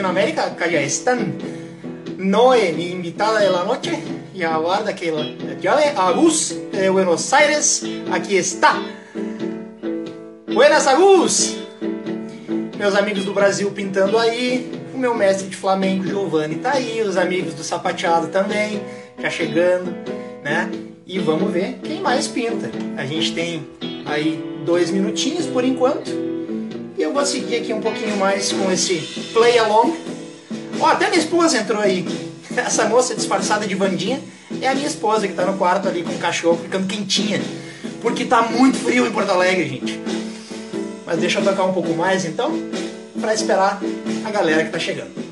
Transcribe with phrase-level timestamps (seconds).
[0.00, 1.34] Latinoamérica, acá ya están.
[2.16, 3.98] Noé, mi invitada de la noche,
[4.34, 5.92] y aguarda que la llave.
[5.94, 8.80] Agus de Buenos Aires, aquí está.
[10.52, 11.56] Buenas, Agus!
[12.78, 14.72] Meus amigos do Brasil pintando aí.
[14.94, 17.02] O meu mestre de Flamengo, Giovanni, tá aí.
[17.02, 18.82] Os amigos do Sapateado também,
[19.18, 19.94] já chegando,
[20.42, 20.70] né?
[21.06, 22.70] E vamos ver quem mais pinta.
[22.96, 23.68] A gente tem
[24.06, 26.10] aí dois minutinhos por enquanto.
[27.20, 28.94] Vou seguir aqui um pouquinho mais com esse
[29.34, 29.94] play along.
[30.80, 32.02] Ó, até minha esposa entrou aí.
[32.56, 34.18] Essa moça disfarçada de Vandinha
[34.58, 37.38] é a minha esposa que tá no quarto ali com o cachorro ficando quentinha.
[38.00, 40.00] Porque tá muito frio em Porto Alegre, gente.
[41.04, 42.58] Mas deixa eu tocar um pouco mais então,
[43.20, 43.78] para esperar
[44.24, 45.29] a galera que tá chegando.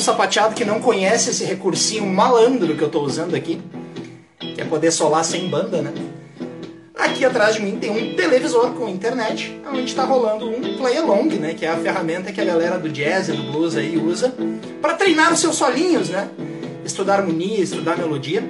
[0.00, 3.60] Do sapateado que não conhece esse recursinho malandro que eu tô usando aqui,
[4.38, 5.92] que é poder solar sem banda, né?
[6.96, 11.28] Aqui atrás de mim tem um televisor com internet, onde está rolando um play along,
[11.34, 14.34] né, que é a ferramenta que a galera do jazz e do blues aí usa
[14.80, 16.30] para treinar os seus solinhos, né?
[16.84, 18.42] Estudar harmonia, estudar melodia.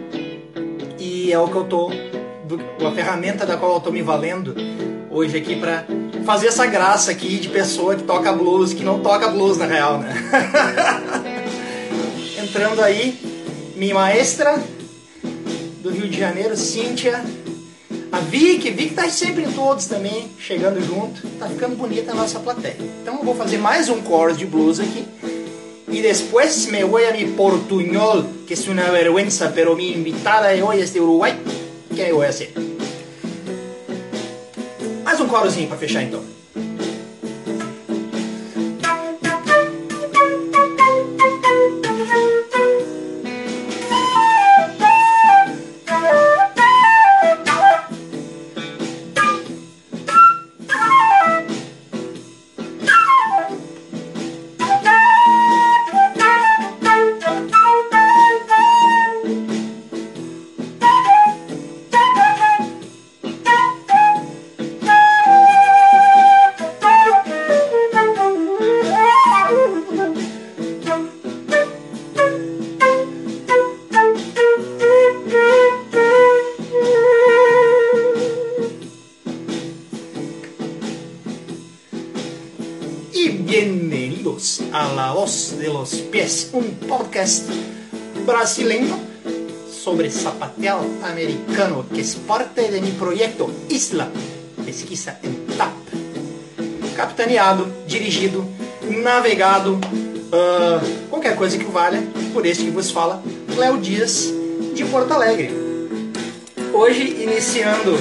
[0.99, 4.55] E é o que eu tô a ferramenta da qual eu tô me valendo
[5.11, 5.85] hoje aqui para
[6.25, 9.99] fazer essa graça aqui de pessoa que toca blues, que não toca blues na real,
[9.99, 10.15] né?
[12.51, 13.17] Entrando aí,
[13.77, 14.61] minha maestra
[15.81, 17.25] do Rio de Janeiro, Cíntia.
[18.11, 21.25] A Vicky, Vicky tá sempre em todos também, chegando junto.
[21.39, 22.77] Tá ficando bonita a nossa plateia.
[23.01, 25.07] Então eu vou fazer mais um chorus de blues aqui.
[25.87, 30.61] Y después me voy a mi portuñol, que es una vergüenza, pero mi invitada de
[30.61, 31.33] hoy es de Uruguay.
[31.95, 32.53] ¿Qué eu voy a hacer?
[35.05, 36.40] Mais um corozinho para fechar então.
[86.53, 87.49] Un podcast
[88.25, 88.97] brasileño
[89.73, 94.09] sobre zapateado americano que es parte de mi proyecto Isla
[94.65, 95.73] Pesquisa en TAP.
[96.97, 98.45] Capitaneado, dirigido,
[98.89, 102.03] navegado, uh, qualquer coisa que valha,
[102.33, 103.23] por este que vos fala,
[103.55, 104.33] Cléo Dias,
[104.75, 105.51] de Porto Alegre.
[106.73, 107.99] Hoje, iniciando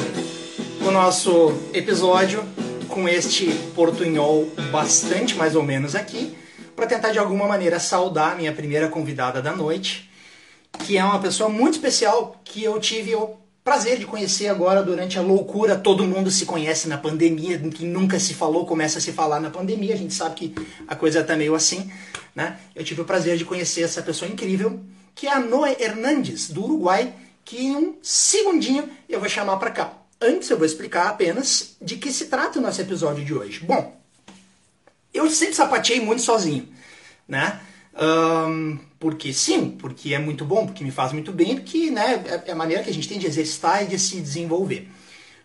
[0.88, 2.44] o nosso episódio
[2.88, 6.39] com este portunhol bastante mais ou menos aqui,
[6.80, 10.10] para tentar de alguma maneira saudar minha primeira convidada da noite,
[10.86, 13.36] que é uma pessoa muito especial que eu tive o
[13.66, 15.78] prazer de conhecer agora durante a loucura.
[15.78, 19.50] Todo mundo se conhece na pandemia, que nunca se falou, começa a se falar na
[19.50, 19.94] pandemia.
[19.94, 20.56] A gente sabe que
[20.88, 21.92] a coisa está meio assim,
[22.34, 22.58] né?
[22.74, 24.80] Eu tive o prazer de conhecer essa pessoa incrível,
[25.14, 29.72] que é a Noé Hernandes, do Uruguai, que em um segundinho eu vou chamar para
[29.72, 29.94] cá.
[30.22, 33.60] Antes eu vou explicar apenas de que se trata o nosso episódio de hoje.
[33.66, 33.99] Bom,
[35.20, 36.68] eu sempre sapateei muito sozinho,
[37.28, 37.60] né?
[38.02, 42.50] Um, porque sim, porque é muito bom, porque me faz muito bem, porque né, é,
[42.50, 44.90] é a maneira que a gente tem de exercitar e de se desenvolver.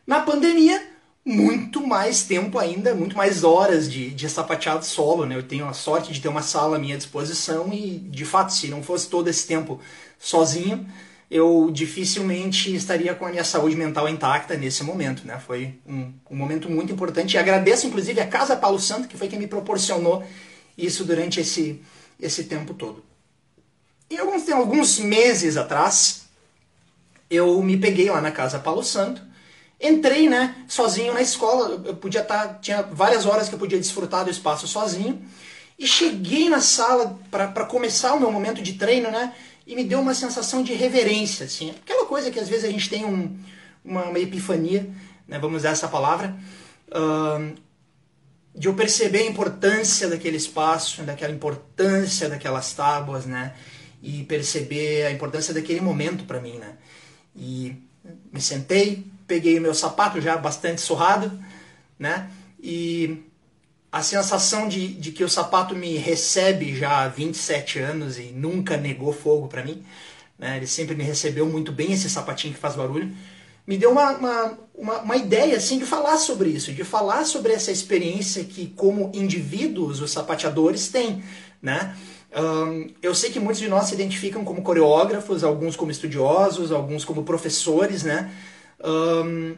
[0.07, 0.95] Na pandemia,
[1.25, 5.37] muito mais tempo ainda, muito mais horas de, de sapateado solo, né?
[5.37, 8.69] Eu tenho a sorte de ter uma sala à minha disposição e, de fato, se
[8.69, 9.81] não fosse todo esse tempo
[10.19, 10.87] sozinho,
[11.31, 15.41] eu dificilmente estaria com a minha saúde mental intacta nesse momento, né?
[15.45, 19.29] Foi um, um momento muito importante e agradeço inclusive a Casa Paulo Santo, que foi
[19.29, 20.25] quem me proporcionou
[20.77, 21.83] isso durante esse,
[22.21, 23.03] esse tempo todo.
[24.11, 26.27] E alguns, alguns meses atrás,
[27.31, 29.23] eu me peguei lá na Casa Paulo Santo,
[29.81, 33.79] entrei, né, sozinho na escola, eu podia estar, tá, tinha várias horas que eu podia
[33.79, 35.23] desfrutar do espaço sozinho,
[35.79, 39.35] e cheguei na sala para começar o meu momento de treino, né,
[39.67, 41.71] e me deu uma sensação de reverência, assim.
[41.71, 43.37] Aquela coisa que às vezes a gente tem um,
[43.85, 44.89] uma, uma, epifania,
[45.27, 46.37] né, vamos usar essa palavra,
[46.89, 47.55] uh,
[48.55, 53.55] de eu perceber a importância daquele espaço, daquela importância daquelas tábuas, né,
[54.03, 56.77] e perceber a importância daquele momento para mim, né.
[57.35, 57.75] E
[58.33, 61.33] me sentei, peguei o meu sapato já bastante surrado,
[61.99, 62.31] né,
[62.63, 63.23] e
[63.95, 68.77] a sensação de, de que o sapato me recebe já há 27 anos e nunca
[68.77, 69.85] negou fogo para mim,
[70.37, 70.57] né?
[70.57, 73.15] ele sempre me recebeu muito bem, esse sapatinho que faz barulho,
[73.65, 77.53] me deu uma, uma, uma, uma, ideia assim de falar sobre isso, de falar sobre
[77.53, 81.23] essa experiência que, como indivíduos, os sapateadores têm.
[81.63, 81.97] Né?
[82.37, 87.05] Um, eu sei que muitos de nós se identificam como coreógrafos, alguns como estudiosos, alguns
[87.05, 88.29] como professores, né?
[88.85, 89.55] Um,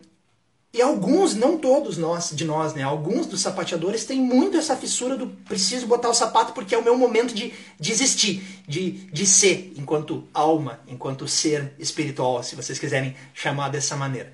[0.77, 2.83] e alguns, não todos nós, de nós, né?
[2.83, 6.85] Alguns dos sapateadores têm muito essa fissura do preciso botar o sapato porque é o
[6.85, 12.79] meu momento de, de existir, de, de ser enquanto alma, enquanto ser espiritual, se vocês
[12.79, 14.33] quiserem chamar dessa maneira.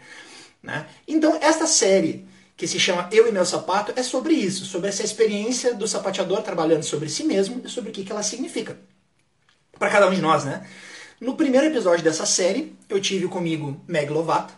[0.61, 0.85] Né?
[1.07, 5.05] Então, esta série que se chama Eu e Meu Sapato é sobre isso, sobre essa
[5.05, 8.77] experiência do sapateador trabalhando sobre si mesmo e sobre o que, que ela significa
[9.79, 10.67] para cada um de nós, né?
[11.21, 14.55] No primeiro episódio dessa série, eu tive comigo Meg Lovato,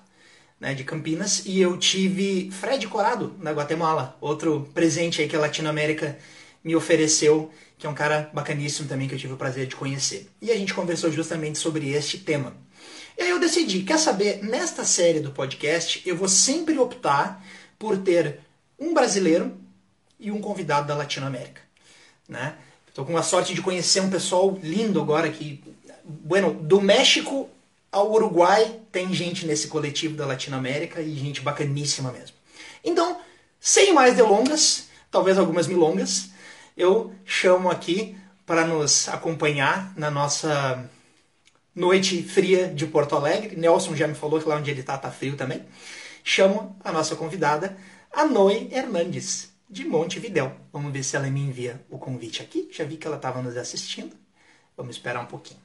[0.64, 5.38] né, de Campinas, e eu tive Fred Corado, na Guatemala, outro presente aí que a
[5.38, 6.18] Latinoamérica
[6.64, 10.26] me ofereceu, que é um cara bacaníssimo também que eu tive o prazer de conhecer.
[10.40, 12.56] E a gente conversou justamente sobre este tema.
[13.18, 17.44] E aí eu decidi, quer saber, nesta série do podcast, eu vou sempre optar
[17.78, 18.40] por ter
[18.80, 19.54] um brasileiro
[20.18, 21.60] e um convidado da Latinoamérica.
[22.26, 22.54] Né?
[22.88, 25.62] Estou com a sorte de conhecer um pessoal lindo agora que,
[26.02, 27.50] bueno, do México
[27.94, 32.36] ao Uruguai tem gente nesse coletivo da Latinoamérica e gente bacaníssima mesmo.
[32.82, 33.20] Então,
[33.60, 36.30] sem mais delongas, talvez algumas milongas,
[36.76, 40.90] eu chamo aqui para nos acompanhar na nossa
[41.72, 43.54] noite fria de Porto Alegre.
[43.54, 45.64] Nelson já me falou que lá onde ele está está frio também.
[46.24, 47.76] Chamo a nossa convidada,
[48.12, 50.52] a Noe Hernandes, de Montevidéu.
[50.72, 52.68] Vamos ver se ela me envia o convite aqui.
[52.72, 54.16] Já vi que ela estava nos assistindo.
[54.76, 55.60] Vamos esperar um pouquinho.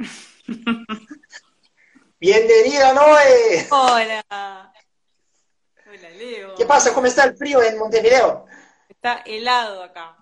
[2.20, 3.66] Bienvenida, Noe!
[3.70, 4.24] Hola.
[4.30, 6.54] Hola, Leo.
[6.54, 6.94] ¿Qué pasa?
[6.94, 8.46] ¿Cómo está el frío en Montevideo?
[8.88, 10.16] Está helado acá.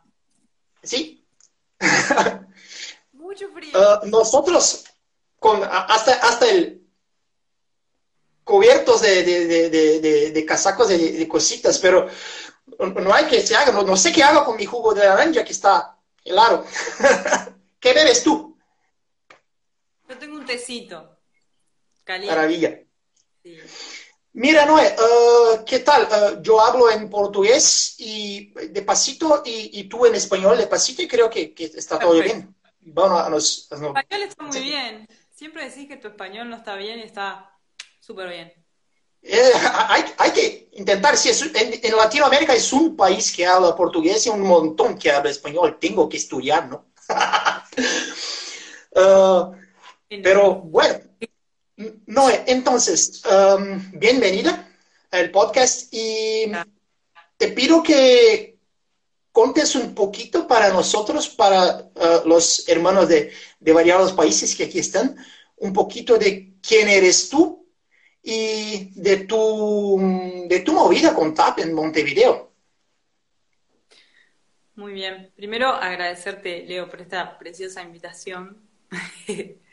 [0.83, 1.27] ¿Sí?
[3.13, 3.73] Mucho frío.
[3.79, 4.85] Uh, nosotros,
[5.39, 6.83] con, hasta, hasta el
[8.45, 12.09] cubiertos de, de, de, de casacos de, cositas, pero
[12.79, 15.43] no hay que se haga, no, no, sé qué hago con mi jugo de naranja
[15.45, 16.67] que está helado.
[17.81, 18.44] ¿Qué bebes tú?
[20.45, 21.21] Un tecito.
[22.05, 22.37] Caliente.
[22.37, 22.79] Maravilla.
[23.43, 23.57] Sí.
[24.35, 26.03] Mira, Noé, uh, ¿qué tal?
[26.03, 31.01] Uh, yo hablo en portugués y de pasito y, y, tú en español de pasito
[31.01, 32.55] y creo que, que está todo bien.
[32.81, 33.97] Bueno, a nos, a nos...
[33.97, 35.09] español está muy bien.
[35.35, 37.51] Siempre decís que tu español no está bien y está
[38.01, 38.53] súper bien.
[39.23, 39.53] Eh,
[39.89, 44.27] hay, hay, que intentar, si es, en, en, Latinoamérica es un país que habla portugués
[44.27, 45.79] y un montón que habla español.
[45.81, 46.85] Tengo que estudiar, ¿no?
[48.95, 49.57] uh,
[50.23, 51.01] pero bueno,
[52.07, 54.69] no, entonces, um, bienvenida
[55.11, 56.53] al podcast y
[57.37, 58.59] te pido que
[59.33, 64.79] contes un poquito para nosotros, para uh, los hermanos de, de variados países que aquí
[64.79, 65.17] están,
[65.57, 67.67] un poquito de quién eres tú
[68.23, 72.53] y de tu, de tu movida con TAP en Montevideo.
[74.77, 75.31] Muy bien.
[75.37, 78.59] Primero agradecerte, Leo, por esta preciosa invitación.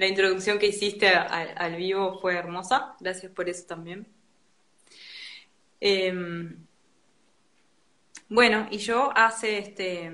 [0.00, 4.06] La introducción que hiciste al, vivo fue hermosa, gracias por eso también.
[5.78, 6.56] Em,
[8.30, 10.10] bueno, y yo hace este.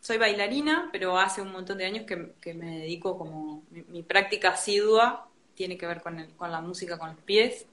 [0.00, 3.64] Soy bailarina, pero hace un montón de años que, me dedico como.
[3.68, 7.66] Mi, práctica asidua tiene que ver con, con la música con los pies.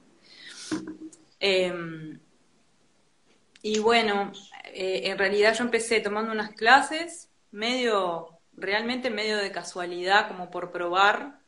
[1.39, 2.19] Em,
[3.61, 4.31] y bueno,
[4.73, 10.71] eh, en realidad yo empecé tomando unas clases medio realmente medio de casualidad, como por
[10.71, 11.39] probar.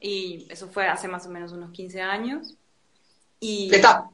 [0.00, 2.54] Y eso fue hace más o menos unos 15 años.
[3.38, 4.10] Y, ¿De TAP?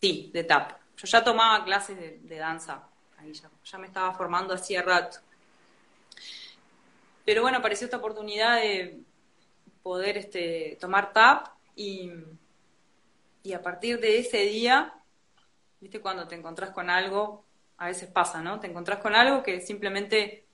[0.00, 0.72] Sí, de TAP.
[0.96, 5.18] Yo ya tomaba clases de, danza, ahí ya, me estaba formando hacía rato.
[7.24, 9.00] Pero bueno, apareció esta oportunidad de
[9.82, 12.10] poder este, tomar TAP y,
[13.42, 14.94] y a partir de ese día,
[15.80, 17.44] viste, cuando te encontrás con algo,
[17.78, 18.58] a veces pasa, ¿no?
[18.58, 20.45] Te encontrás con algo que simplemente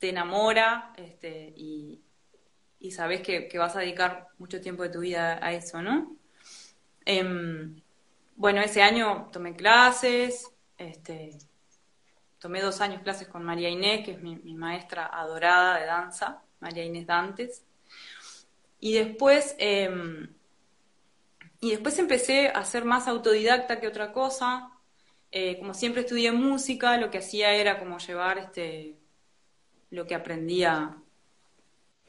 [0.00, 2.02] te enamora este, y,
[2.90, 6.16] sabes que, vas a dedicar mucho tiempo de tu vida a eso, ¿no?
[7.04, 7.80] Em,
[8.34, 11.36] bueno, ese año tomé clases, este,
[12.38, 16.84] tomé dos años clases con María Inés, que es mi, maestra adorada de danza, María
[16.84, 17.62] Inés Dantes.
[18.80, 20.34] Y después, em,
[21.60, 24.70] y después empecé a ser más autodidacta que otra cosa.
[25.30, 28.99] Eh, como siempre estudié música, lo que hacía era como llevar este,
[29.90, 30.96] lo que aprendía,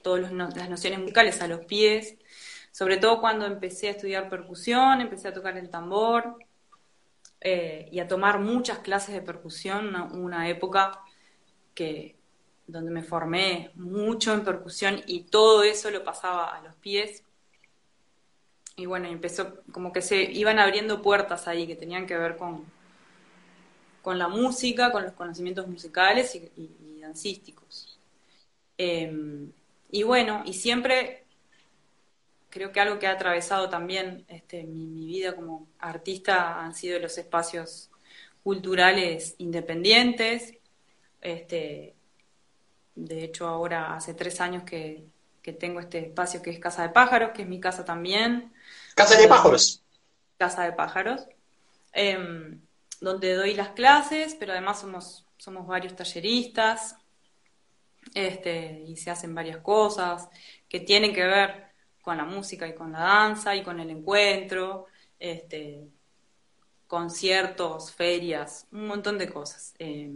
[0.01, 2.15] todas las nociones musicales a los pies,
[2.71, 6.37] sobre todo cuando empecé a estudiar percusión, empecé a tocar el tambor
[7.41, 10.99] eh, y a tomar muchas clases de percusión, una, época
[11.73, 12.15] que
[12.67, 17.23] donde me formé mucho en percusión y todo eso lo pasaba a los pies.
[18.77, 22.65] Y bueno, empezó como que se iban abriendo puertas ahí que tenían que ver con,
[24.01, 27.60] con la música, con los conocimientos musicales y, dancísticos.
[28.83, 29.51] Em,
[29.91, 31.25] y bueno, y siempre
[32.49, 37.15] creo que algo que ha atravesado también este, mi, vida como artista han sido los
[37.19, 37.91] espacios
[38.43, 40.55] culturales independientes.
[41.21, 41.93] Este,
[42.95, 45.05] de hecho, ahora hace tres años que,
[45.59, 48.51] tengo este espacio que es Casa de Pájaros, que es mi casa también.
[48.95, 49.83] Casa de Pájaros.
[50.39, 51.27] Casa de Pájaros.
[51.93, 52.59] Em,
[52.99, 56.95] donde doy las clases, pero además somos, somos varios talleristas,
[58.13, 60.27] este, y se hacen varias cosas
[60.67, 64.87] que tienen que ver con la música y con la danza y con el encuentro,
[65.19, 65.87] este,
[66.87, 69.73] conciertos, ferias, un montón de cosas.
[69.79, 70.11] Eh.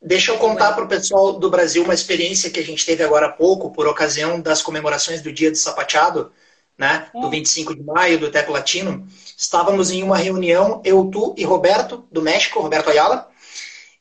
[0.00, 3.26] Deixa eu contar para o pessoal do Brasil uma experiência que a gente teve agora
[3.26, 6.30] há pouco, por ocasião das comemorações do Dia do Sapateado,
[6.76, 7.08] né?
[7.14, 7.76] Do 25 hum.
[7.76, 9.08] de maio, do Teco Latino.
[9.34, 13.30] Estávamos em uma reunião, eu, tu e Roberto, do México, Roberto Ayala.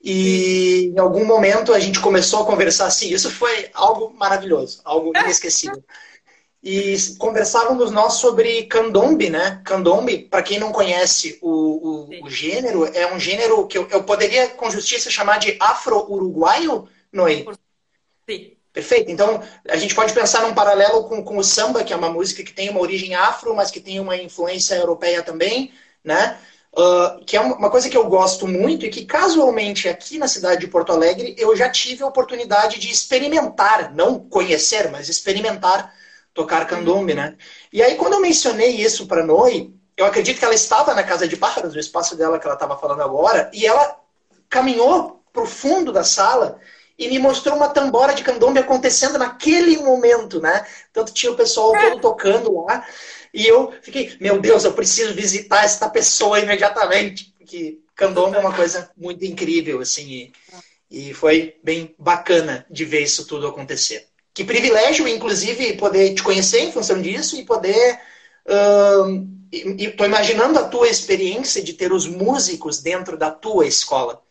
[0.04, 3.14] E em algum momento a gente começou a conversar assim.
[3.14, 5.82] Isso foi algo maravilhoso, algo inesquecível.
[6.62, 9.62] E conversávamos nós sobre candombe, né?
[9.66, 14.04] Candombe, para quem não conhece o, o, o, gênero, é um gênero que eu, eu
[14.04, 17.46] poderia com justiça chamar de afro-uruguaio, Noé?
[18.30, 18.54] Sim.
[18.74, 19.12] Perfeito.
[19.12, 22.44] Então, a gente pode pensar num paralelo com, com o samba, que é uma música
[22.44, 25.72] que tem uma origem afro, mas que tem uma influência europeia também,
[26.04, 26.40] né?
[26.76, 30.62] Uh, que é uma coisa que eu gosto muito e que casualmente aqui na cidade
[30.62, 35.94] de Porto Alegre eu já tive a oportunidade de experimentar, não conhecer, mas experimentar
[36.34, 37.36] tocar candombe, né?
[37.72, 41.28] E aí, quando eu mencionei isso para Noi, eu acredito que ela estava na Casa
[41.28, 44.00] de Pájaros, no espaço dela que ela estava falando agora, e ela
[44.50, 46.60] caminhou para o fundo da sala
[46.98, 50.66] e me mostrou uma tambora de candombe acontecendo naquele momento, né?
[50.92, 52.86] Tanto tinha o pessoal todo tocando lá,
[53.34, 58.54] e eu fiquei, meu Deus, eu preciso visitar esta pessoa imediatamente, porque candombe é uma
[58.54, 60.32] coisa muito incrível, assim,
[60.92, 64.08] e, e foi bem bacana de ver isso tudo acontecer.
[64.34, 68.00] Que privilégio, inclusive, poder te conhecer em função disso e poder.
[69.78, 74.22] Estou uh, imaginando a tua experiência de ter os músicos dentro da tua escola.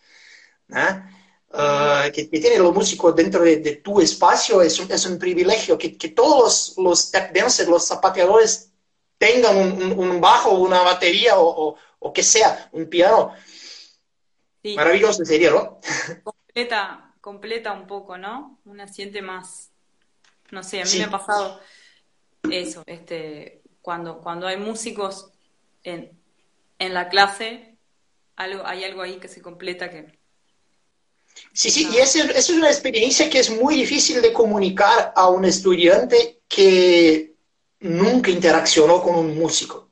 [0.69, 1.09] Né?
[1.51, 5.19] Uh, que, que tiene los músicos dentro de, de tu espacio es un, es un
[5.19, 8.72] privilegio que, que todos los tap dancers, los zapateadores
[9.23, 13.33] tengan un, un, bajo, una batería o, o, o, que sea, un piano.
[14.63, 14.75] Sí.
[14.75, 15.79] Maravilloso sería, ¿no?
[16.25, 18.59] Completa, completa un poco, ¿no?
[18.65, 19.73] Una siente más
[20.53, 21.61] no sé, a mí me ha pasado
[22.51, 25.31] eso, este, cuando, cuando hay músicos
[25.83, 26.13] en,
[26.79, 27.77] en la clase,
[28.37, 30.19] algo, hay algo ahí que se completa que...
[31.55, 35.31] Sí, sí, y esa, esa es una experiencia que es muy difícil de comunicar a
[35.31, 37.32] un estudiante que
[37.83, 39.91] nunca interaccionó con un músico.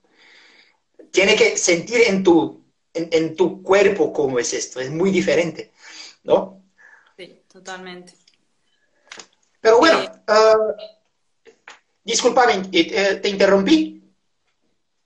[1.10, 5.72] Tiene que sentir en tu, en, en, tu cuerpo cómo es esto, es muy diferente,
[6.22, 6.62] ¿no?
[7.16, 8.14] Sí, totalmente.
[9.60, 9.98] Pero bueno,
[10.28, 10.72] uh,
[12.04, 14.02] disculpame, eh, ¿te interrumpí?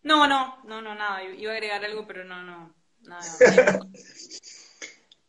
[0.03, 1.25] No, no, no, no, nada.
[1.25, 3.23] Iba a agregar algo, pero no, no, nada.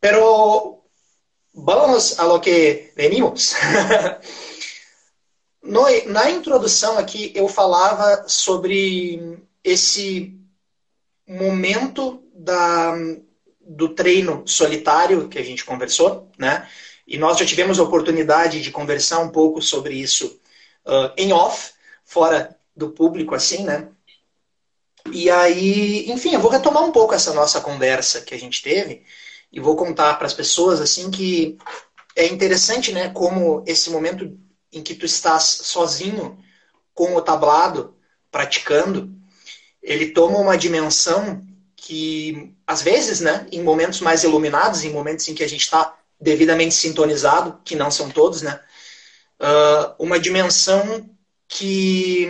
[0.00, 0.84] pero
[1.54, 3.56] vamos a lo que venimos.
[5.66, 10.38] No, na introdução aqui, eu falava sobre esse
[11.26, 12.94] momento da,
[13.60, 16.68] do treino solitário que a gente conversou, né?
[17.06, 20.40] E nós já tivemos a oportunidade de conversar um pouco sobre isso
[20.86, 21.72] uh, em off,
[22.04, 23.88] fora do público, assim, né?
[25.12, 29.04] E aí, enfim, eu vou retomar um pouco essa nossa conversa que a gente teve
[29.52, 31.58] e vou contar para as pessoas, assim, que
[32.14, 34.36] é interessante, né, como esse momento
[34.76, 36.38] em que tu estás sozinho
[36.94, 37.96] com o tablado,
[38.30, 39.10] praticando,
[39.82, 45.34] ele toma uma dimensão que, às vezes, né, em momentos mais iluminados, em momentos em
[45.34, 48.60] que a gente está devidamente sintonizado, que não são todos, né?
[49.38, 51.08] Uh, uma dimensão
[51.46, 52.28] que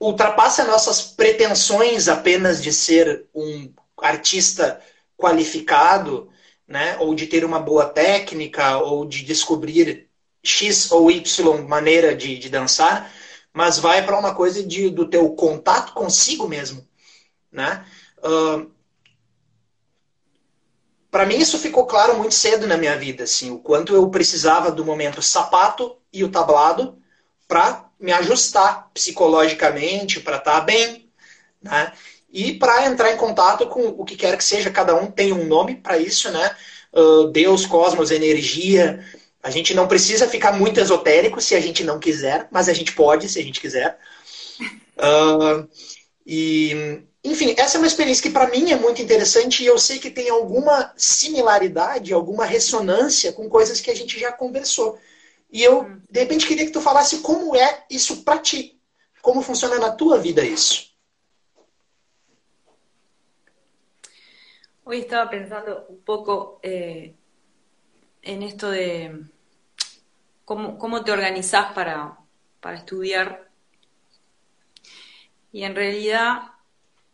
[0.00, 4.82] ultrapassa nossas pretensões apenas de ser um artista
[5.16, 6.30] qualificado,
[6.66, 6.96] né?
[6.98, 10.09] Ou de ter uma boa técnica, ou de descobrir
[10.42, 13.12] X ou Y maneira de, de dançar,
[13.52, 16.86] mas vai para uma coisa de, do teu contato consigo mesmo,
[17.50, 17.84] né?
[18.18, 18.70] Uh,
[21.10, 24.70] para mim isso ficou claro muito cedo na minha vida, assim, o quanto eu precisava
[24.70, 26.98] do momento sapato e o tablado
[27.48, 31.10] para me ajustar psicologicamente, para estar tá bem,
[31.60, 31.92] né?
[32.32, 35.44] E para entrar em contato com o que quer que seja, cada um tem um
[35.46, 36.56] nome para isso, né?
[36.92, 39.04] Uh, Deus, cosmos, energia.
[39.42, 42.92] A gente não precisa ficar muito esotérico se a gente não quiser, mas a gente
[42.92, 43.98] pode se a gente quiser.
[44.98, 45.68] Uh,
[46.26, 49.98] e enfim, essa é uma experiência que para mim é muito interessante e eu sei
[49.98, 54.98] que tem alguma similaridade, alguma ressonância com coisas que a gente já conversou.
[55.52, 56.00] E eu, hum.
[56.10, 58.80] de repente, queria que tu falasse como é isso para ti.
[59.20, 60.90] Como funciona na tua vida isso.
[64.82, 67.14] Hoy estaba pensando un poco eh,
[68.22, 69.24] en esto de
[70.44, 72.18] cómo, cómo te organizás para,
[72.60, 73.48] para estudiar.
[75.52, 76.52] Y en realidad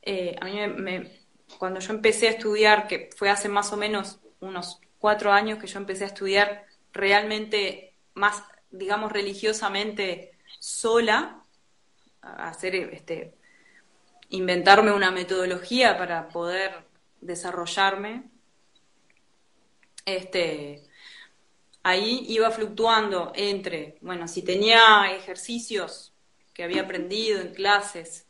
[0.08, 1.10] Eh, a mí me,
[1.58, 5.66] cuando yo empecé a estudiar, que fue hace más o menos unos cuatro años que
[5.66, 11.42] yo empecé a estudiar realmente más, digamos, religiosamente sola,
[12.20, 13.34] hacer este
[14.30, 16.86] inventarme una metodología para poder
[17.20, 18.30] desarrollarme.
[20.06, 20.86] este,
[21.87, 26.12] ahí iba fluctuando entre, bueno, si tenía ejercicios
[26.53, 28.27] que había aprendido en clases,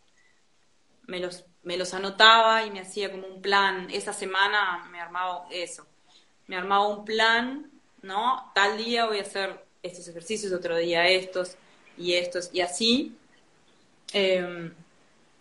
[1.07, 3.89] me los, me los anotaba y me hacía como un plan.
[3.91, 5.87] Esa semana me armaba eso.
[6.49, 7.71] Me armaba un plan,
[8.03, 8.53] ¿no?
[8.55, 11.57] Tal día voy a hacer estos ejercicios, otro día estos
[11.97, 13.17] y estos, y así.
[14.13, 14.71] Em,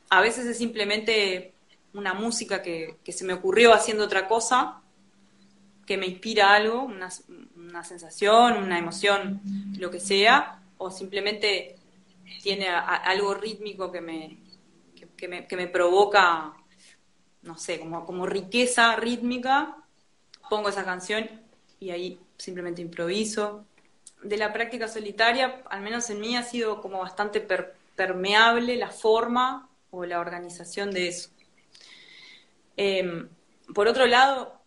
[0.09, 1.51] a veces es simplemente
[1.93, 4.81] una música que, que, se me ocurrió haciendo otra cosa,
[5.85, 7.09] que me inspira algo, una,
[7.75, 9.41] una sensación, una emoción,
[9.77, 11.75] lo que sea, o simplemente
[12.41, 14.37] tiene algo rítmico que me,
[15.17, 16.53] que, me, que me provoca,
[17.41, 19.75] no sé, como, como riqueza rítmica,
[20.49, 21.29] pongo esa canción
[21.81, 23.65] y ahí simplemente improviso.
[24.23, 27.45] De la práctica solitaria, al menos en mí, ha sido como bastante
[27.97, 31.29] permeable la forma o la organización de eso.
[32.77, 33.27] Em,
[33.73, 34.61] por otro lado,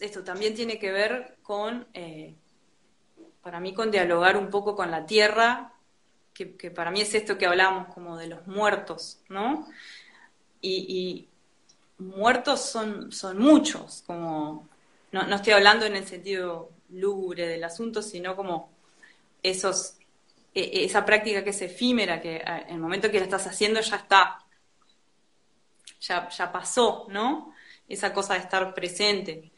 [0.00, 2.34] esto también tiene que ver con, eh,
[3.42, 5.74] para mí, con dialogar un poco con la tierra,
[6.32, 9.68] que, para mí es esto que hablamos como de los muertos, ¿no?
[10.62, 11.28] Y,
[11.98, 14.66] muertos son, son muchos, como,
[15.12, 18.70] no, no estoy hablando en el sentido lúgubre del asunto, sino como
[19.42, 19.96] esos,
[20.54, 23.96] e, esa práctica que es efímera, que en el momento que la estás haciendo ya
[23.96, 24.38] está,
[26.00, 27.54] ya, ya pasó, ¿no?
[27.86, 29.50] Esa cosa de estar presente.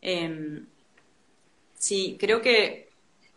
[0.00, 0.66] Em,
[1.74, 2.90] sí, creo que,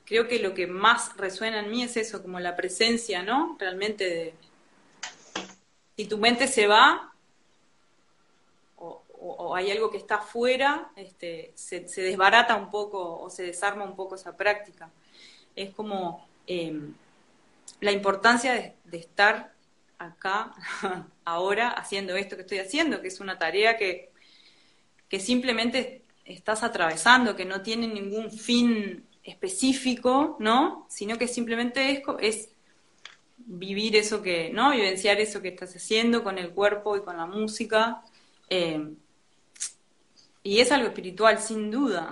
[0.05, 3.55] creo que lo que más resuena en mí es eso, como la presencia, ¿no?
[3.59, 4.33] Realmente de...
[5.97, 7.11] Si tu mente se va,
[9.23, 13.95] o, hay algo que está afuera, este, se, desbarata un poco o se desarma un
[13.95, 14.89] poco esa práctica.
[15.55, 16.93] Es como em,
[17.81, 19.53] la importancia de, de, estar
[19.99, 20.53] acá,
[21.25, 24.09] ahora, haciendo esto que estoy haciendo, que es una tarea que,
[25.07, 26.00] que simplemente
[26.33, 30.85] estás atravesando, que no tiene ningún fin específico, ¿no?
[30.89, 32.49] Sino que simplemente es, es
[33.37, 34.71] vivir eso que, ¿no?
[34.71, 38.01] Vivenciar eso que estás haciendo con el cuerpo y con la música.
[38.49, 38.81] Eh,
[40.43, 42.09] e é algo espiritual, sem dúvida.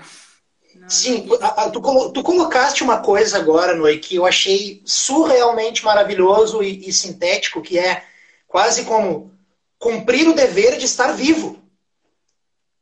[0.88, 1.28] Sim,
[1.74, 7.62] tu, tu, colocaste uma coisa agora, Noé, que eu achei surrealmente maravilhoso e, e sintético,
[7.62, 8.06] que é
[8.48, 9.32] quase como
[9.80, 11.60] cumprir o dever de estar vivo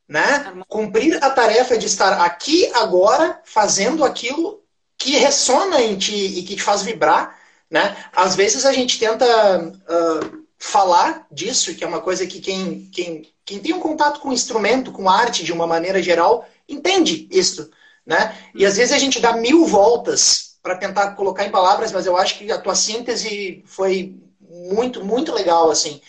[0.07, 0.53] né?
[0.67, 4.63] Cumprir a tarefa de estar aqui agora fazendo aquilo
[4.97, 7.37] que ressona em ti e que te faz vibrar,
[7.69, 7.95] né?
[8.13, 9.25] Às vezes a gente tenta
[9.59, 14.31] uh, falar disso, que é uma coisa que quem, quem, quem tem um contato com
[14.31, 17.69] instrumento, com arte de uma maneira geral, entende isso,
[18.05, 18.35] né?
[18.55, 22.17] E às vezes a gente dá mil voltas para tentar colocar em palavras, mas eu
[22.17, 24.15] acho que a tua síntese foi
[24.49, 26.01] muito, muito legal, assim,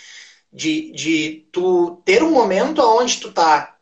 [0.53, 3.78] de, de tu ter um momento onde tu tá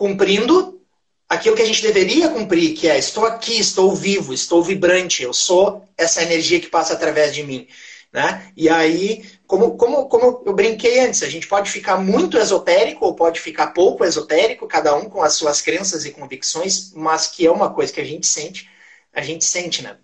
[0.00, 0.80] cumprindo
[1.28, 5.34] aquilo que a gente deveria cumprir, que é estou aqui, estou vivo, estou vibrante, eu
[5.34, 7.68] sou essa energia que passa através de mim.
[8.10, 8.50] Né?
[8.56, 13.14] E aí, como, como, como eu brinquei antes, a gente pode ficar muito esotérico ou
[13.14, 17.50] pode ficar pouco esotérico, cada um com as suas crenças e convicções, mas que é
[17.50, 18.70] uma coisa que a gente sente,
[19.12, 19.98] a gente sente, né?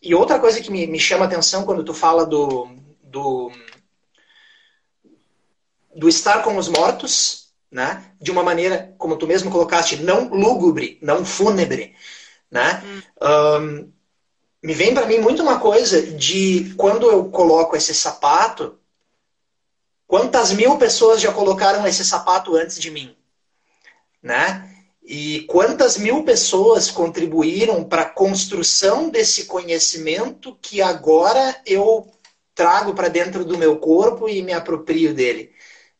[0.00, 2.68] E outra coisa que me, me chama atenção quando tu fala do,
[3.02, 3.50] do,
[5.96, 7.39] do estar com os mortos,
[7.70, 8.12] né?
[8.20, 11.94] de uma maneira, como tu mesmo colocaste, não lúgubre, não fúnebre.
[12.50, 12.82] Né?
[13.22, 13.92] Um,
[14.62, 18.78] me vem para mim muito uma coisa de quando eu coloco esse sapato,
[20.06, 23.16] quantas mil pessoas já colocaram esse sapato antes de mim?
[24.22, 24.66] Né?
[25.02, 32.06] E quantas mil pessoas contribuíram para a construção desse conhecimento que agora eu
[32.54, 35.52] trago para dentro do meu corpo e me aproprio dele?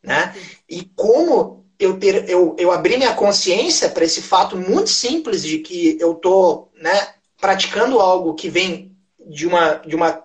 [0.03, 0.35] Né?
[0.69, 5.59] E como eu, ter, eu, eu abrir minha consciência para esse fato muito simples de
[5.59, 10.23] que eu estou né, praticando algo que vem de uma, de uma.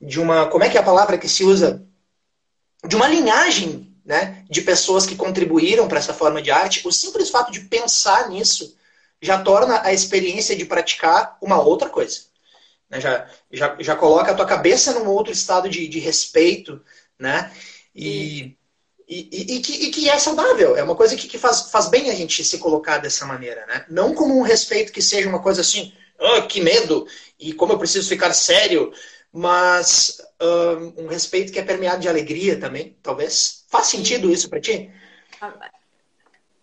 [0.00, 0.46] de uma.
[0.46, 1.86] Como é que é a palavra que se usa?
[2.84, 6.86] De uma linhagem né, de pessoas que contribuíram para essa forma de arte.
[6.86, 8.76] O simples fato de pensar nisso
[9.22, 12.22] já torna a experiência de praticar uma outra coisa.
[12.88, 13.00] Né?
[13.00, 16.82] Já, já, já coloca a tua cabeça num outro estado de, de respeito,
[17.16, 17.52] né?
[17.94, 18.56] E,
[19.10, 21.88] e, e, e, que, e, que, é saudável, é uma coisa que, que, faz, faz
[21.88, 23.84] bem a gente se colocar dessa maneira, né?
[23.90, 27.78] Não como um respeito que seja uma coisa assim, oh, que medo, e como eu
[27.78, 28.92] preciso ficar sério,
[29.32, 33.64] mas um, um respeito que é permeado de alegria também, talvez.
[33.68, 34.92] Faz sentido isso para ti?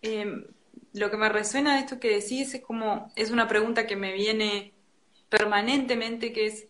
[0.01, 0.25] Eh,
[0.93, 4.13] lo que me resuena de esto que decís es como, es una pregunta que me
[4.13, 4.73] viene
[5.27, 6.67] permanentemente, que es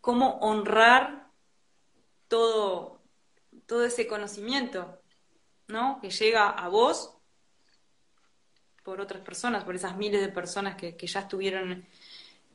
[0.00, 1.30] cómo honrar
[2.26, 2.99] todo
[3.70, 5.00] todo ese conocimiento,
[5.68, 6.00] ¿no?
[6.00, 7.14] Que llega a vos
[8.82, 11.86] por otras personas, por esas miles de personas que, ya estuvieron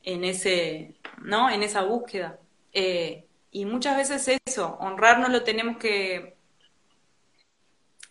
[0.03, 1.49] en ese, ¿no?
[1.49, 2.37] En esa búsqueda.
[2.73, 6.35] Eh, y muchas veces eso, honrar no lo tenemos que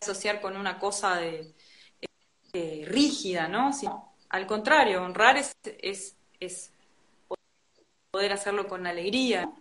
[0.00, 1.52] asociar con una cosa de,
[2.54, 3.70] eh, rígida, ¿no?
[4.30, 6.72] al contrario, honrar es, es, es,
[8.10, 9.52] poder hacerlo con alegría.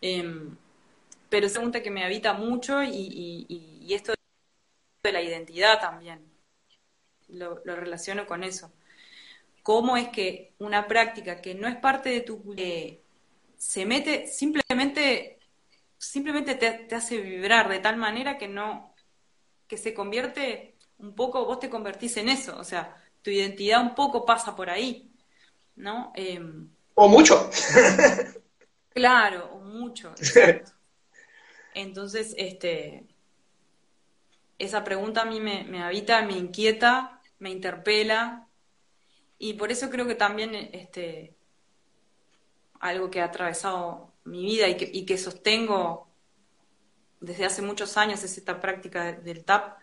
[0.00, 0.56] Em,
[1.30, 4.12] pero es una pregunta que me habita mucho y, y esto
[5.02, 6.30] de la identidad también
[7.32, 8.72] lo, relaciono con eso.
[9.62, 13.02] ¿Cómo es que una práctica que no es parte de tu eh,
[13.56, 15.38] se mete, simplemente,
[15.98, 18.94] simplemente te, hace vibrar de tal manera que no,
[19.66, 23.94] que se convierte un poco, vos te convertís en eso, o sea, tu identidad un
[23.94, 25.10] poco pasa por ahí,
[25.76, 26.12] ¿no?
[26.14, 27.50] Em, o mucho.
[28.90, 30.14] claro, o mucho,
[31.80, 33.06] Entonces, este,
[34.58, 38.46] esa pregunta a mí me, habita, me inquieta me interpela.
[39.38, 41.34] Y por eso creo que también este,
[42.78, 46.08] algo que ha atravesado mi vida y que, y que sostengo
[47.20, 49.78] desde hace muchos años es esta práctica del TAP,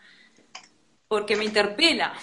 [1.08, 2.14] porque me interpela,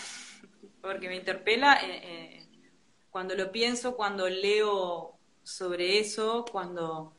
[0.81, 2.71] porque me interpela eh, eh,
[3.09, 7.14] cuando lo pienso, cuando leo sobre eso, cuando,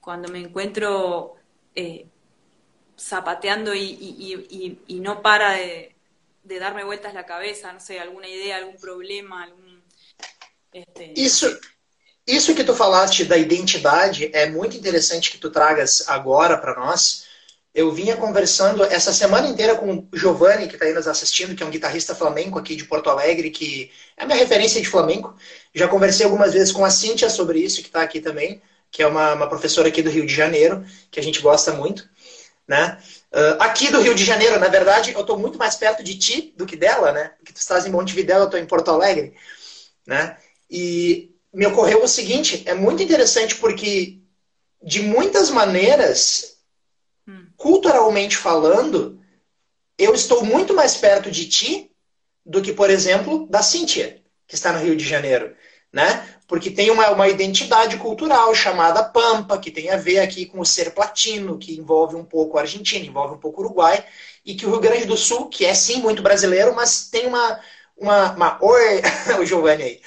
[0.00, 1.36] cuando me encuentro
[1.74, 2.06] eh,
[2.98, 5.94] zapateando y, y, no para de,
[6.42, 9.78] de darme vueltas la cabeza, não sei, alguma ideia, algum problema, algum.
[10.72, 11.12] Este...
[11.16, 11.58] Isso,
[12.26, 17.26] isso que tu falaste da identidade é muito interessante que tu tragas agora para nós.
[17.74, 21.62] Eu vinha conversando essa semana inteira com o Giovanni, que está aí nos assistindo, que
[21.62, 25.36] é um guitarrista flamenco aqui de Porto Alegre, que é minha referência de flamenco.
[25.72, 29.06] Já conversei algumas vezes com a Cíntia sobre isso, que está aqui também, que é
[29.06, 32.08] uma, uma professora aqui do Rio de Janeiro, que a gente gosta muito.
[32.66, 32.98] Né?
[33.32, 36.54] Uh, aqui do Rio de Janeiro, na verdade, eu estou muito mais perto de ti
[36.56, 37.32] do que dela, né?
[37.38, 39.34] Porque tu estás em Montevidéu, eu estou em Porto Alegre,
[40.06, 40.36] né?
[40.70, 44.18] E me ocorreu o seguinte, é muito interessante porque
[44.82, 46.58] de muitas maneiras,
[47.26, 47.46] hum.
[47.56, 49.18] culturalmente falando,
[49.98, 51.90] eu estou muito mais perto de ti
[52.44, 55.54] do que, por exemplo, da Cíntia, que está no Rio de Janeiro,
[55.98, 56.38] né?
[56.48, 60.64] porque tem uma, uma identidade cultural chamada Pampa, que tem a ver aqui com o
[60.64, 64.02] ser platino, que envolve um pouco a Argentina, envolve um pouco o Uruguai,
[64.46, 67.60] e que o Rio Grande do Sul, que é sim muito brasileiro, mas tem uma.
[67.98, 69.02] uma, uma oi,
[69.38, 70.00] o Giovanni aí.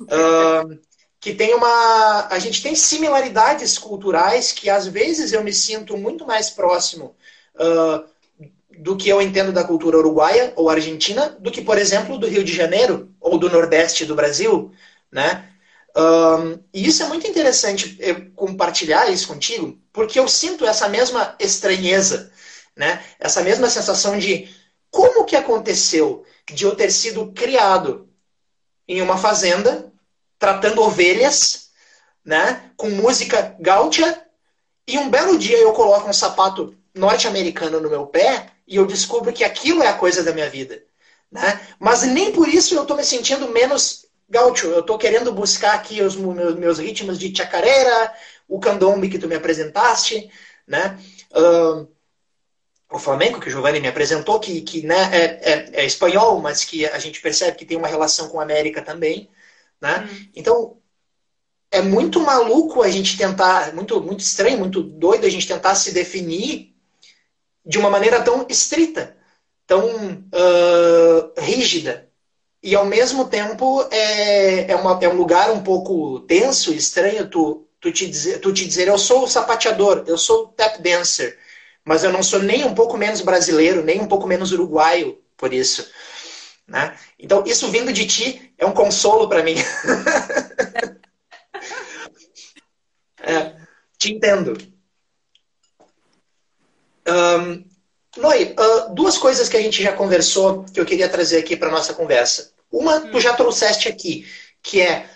[0.00, 0.76] Uh,
[1.20, 2.26] que tem uma.
[2.30, 7.14] A gente tem similaridades culturais que às vezes eu me sinto muito mais próximo
[7.54, 8.04] uh,
[8.76, 12.42] do que eu entendo da cultura uruguaia ou argentina do que, por exemplo, do Rio
[12.42, 14.72] de Janeiro ou do Nordeste do Brasil,
[15.10, 15.48] né?
[15.96, 17.98] Um, e isso é muito interessante
[18.34, 22.30] compartilhar isso contigo, porque eu sinto essa mesma estranheza,
[22.76, 23.02] né?
[23.18, 24.54] essa mesma sensação de
[24.90, 28.10] como que aconteceu de eu ter sido criado
[28.86, 29.90] em uma fazenda,
[30.38, 31.70] tratando ovelhas,
[32.22, 32.70] né?
[32.76, 34.22] com música gaúcha,
[34.86, 39.32] e um belo dia eu coloco um sapato norte-americano no meu pé e eu descubro
[39.32, 40.82] que aquilo é a coisa da minha vida.
[41.30, 41.60] Né?
[41.78, 46.02] Mas nem por isso eu estou me sentindo menos Gaúcho, eu estou querendo buscar aqui
[46.02, 48.12] os meus, meus, ritmos de chacarera,
[48.48, 50.30] o candombe que tu me apresentaste,
[50.66, 50.98] né?
[51.30, 51.88] Uh,
[52.90, 56.64] o flamenco que o Giovanni me apresentou, que, que né, é, é, é, espanhol, mas
[56.64, 59.28] que a gente percebe que tem uma relação com a América também,
[59.80, 60.08] né?
[60.10, 60.28] Hum.
[60.34, 60.78] Então,
[61.70, 65.92] é muito maluco a gente tentar, muito, muito estranho, muito doido a gente tentar se
[65.92, 66.74] definir
[67.64, 69.16] de uma maneira tão estrita,
[69.66, 72.05] tão uh, rígida,
[72.62, 77.66] e ao mesmo tempo é, é, uma, é um lugar um pouco tenso, estranho tu,
[77.80, 81.38] tu, te dizer, tu te dizer, eu sou o sapateador, eu sou o tap dancer,
[81.84, 85.52] mas eu não sou nem um pouco menos brasileiro, nem um pouco menos uruguaio por
[85.52, 85.88] isso.
[86.66, 86.98] Né?
[87.18, 89.54] Então, isso vindo de ti é um consolo para mim.
[93.22, 93.54] é,
[93.96, 94.56] te entendo.
[97.06, 97.64] Um,
[98.16, 101.70] Noi, uh, duas coisas que a gente já conversou que eu queria trazer aqui para
[101.70, 102.52] nossa conversa.
[102.70, 104.26] Uma tu já trouxeste aqui,
[104.62, 105.08] que é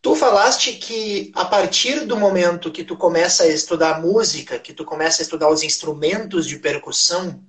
[0.00, 4.84] tu falaste que a partir do momento que tu começa a estudar música, que tu
[4.84, 7.42] começa a estudar os instrumentos de percussão,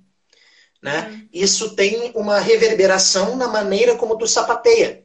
[0.82, 1.08] né?
[1.08, 1.28] Uhum.
[1.32, 5.04] Isso tem uma reverberação na maneira como tu sapateia,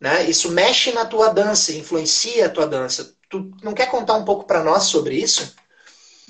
[0.00, 0.28] né?
[0.30, 3.14] Isso mexe na tua dança, influencia a tua dança.
[3.28, 5.54] Tu não quer contar um pouco para nós sobre isso?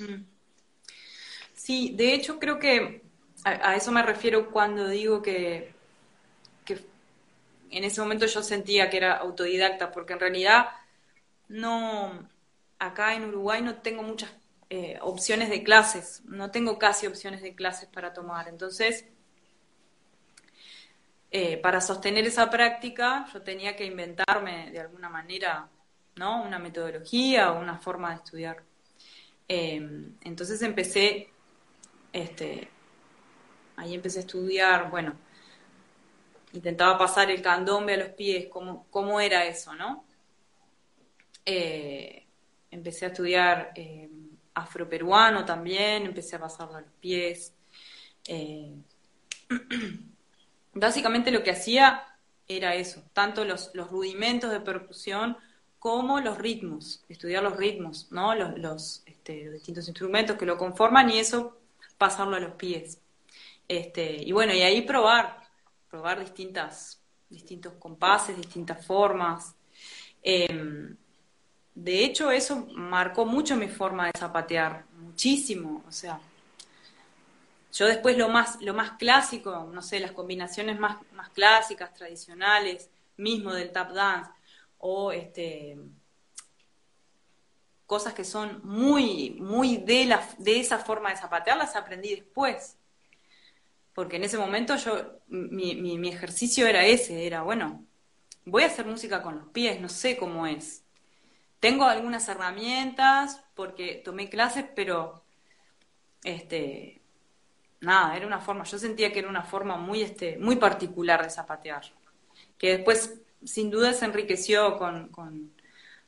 [0.01, 0.25] Hum.
[1.69, 3.03] Sí, de hecho creo que
[3.45, 5.75] a, eso me refiero cuando digo que
[7.71, 10.69] en ese momento yo sentía que era autodidacta, porque en realidad
[11.49, 12.27] no,
[12.79, 14.31] acá en Uruguay no tengo muchas
[14.71, 18.49] eh, opciones de clases, no tengo casi opciones de clases para tomar.
[18.49, 19.05] Entonces,
[21.31, 25.69] eh, para sostener esa práctica yo tenía que inventarme de alguna manera,
[26.17, 26.43] ¿no?
[26.43, 28.63] Una metodología o una forma de estudiar.
[29.49, 31.29] Em, entonces empecé,
[32.13, 32.69] este,
[33.77, 35.15] ahí empecé a estudiar, bueno,
[36.53, 40.05] intentaba pasar el candombe a los pies, cómo, cómo era eso, ¿no?
[41.45, 42.27] Eh,
[42.71, 44.11] empecé a estudiar eh,
[44.55, 47.55] afroperuano también, empecé a pasarlo a los pies.
[48.27, 48.75] Eh,
[50.75, 52.05] básicamente lo que hacía
[52.47, 55.37] era eso, tanto los, rudimentos de percusión
[55.79, 58.35] como los ritmos, estudiar los ritmos, ¿no?
[58.35, 61.58] Los, este, los, distintos instrumentos que lo conforman y eso
[61.99, 63.01] pasarlo a los pies.
[63.67, 65.43] Este, y bueno, y ahí probar,
[65.91, 69.55] probar distintas, distintos compases, distintas formas.
[70.23, 70.97] Em,
[71.75, 75.85] de hecho, eso marcó mucho mi forma de zapatear, muchísimo.
[75.87, 76.19] O sea,
[77.73, 82.91] yo después lo más, lo más clásico, no sé, las combinaciones más, más clásicas, tradicionales,
[83.17, 84.31] mismo del tap dance,
[84.79, 85.77] o este
[87.89, 92.77] cosas que son muy, muy de, la, de esa forma de zapatear, las aprendí después.
[93.95, 97.87] Porque en ese momento yo, mi, mi, mi ejercicio era ese, era, bueno,
[98.45, 100.85] voy a hacer música con los pies, no sé cómo es.
[101.61, 105.25] Tengo algunas herramientas porque tomé clases, pero
[106.23, 107.01] este
[107.81, 111.31] nada, era una forma, yo sentía que era una forma muy este muy particular de
[111.31, 111.85] zapatear,
[112.59, 115.53] que después sin duda se enriqueció con, con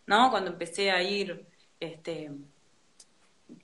[0.06, 0.30] ¿no?
[0.30, 1.46] Cuando empecé a ir
[1.80, 2.30] este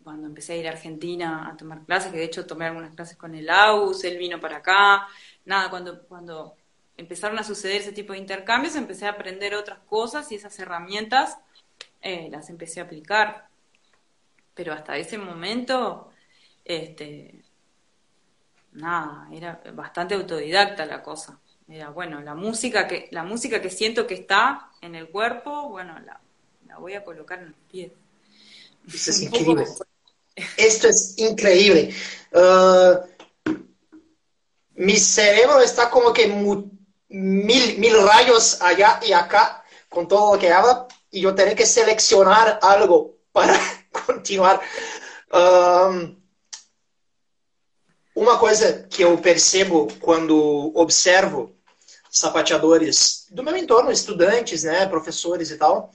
[0.02, 3.16] cuando empecé a ir a Argentina a tomar clases, que de hecho tomé algunas clases
[3.16, 5.06] con el AUS, él vino para acá,
[5.44, 6.56] nada, cuando, cuando
[6.96, 11.38] empezaron a suceder ese tipo de intercambios, empecé a aprender otras cosas y esas herramientas
[12.00, 13.48] eh, las empecé a aplicar.
[14.54, 16.10] Pero hasta ese momento,
[16.64, 17.42] este,
[18.72, 21.38] nada, era bastante autodidacta la cosa.
[21.68, 25.98] Era, bueno, la música que, la música que siento que está en el cuerpo, bueno,
[26.00, 26.20] la,
[26.78, 27.92] voy a colocar en los pies.
[28.92, 29.66] Esto es increíble.
[30.56, 31.94] Esto es increíble.
[32.32, 33.06] Uh,
[34.74, 36.26] mi cerebro está como que
[37.08, 41.64] mil, mil rayos allá y acá con todo lo que habla, y yo tenía que
[41.64, 43.58] seleccionar algo para
[44.06, 44.60] continuar.
[45.32, 46.16] Um,
[48.14, 51.54] uma coisa que eu percebo quando observo
[52.10, 55.92] sapateadores do meu entorno, estudantes, né, professores e tal,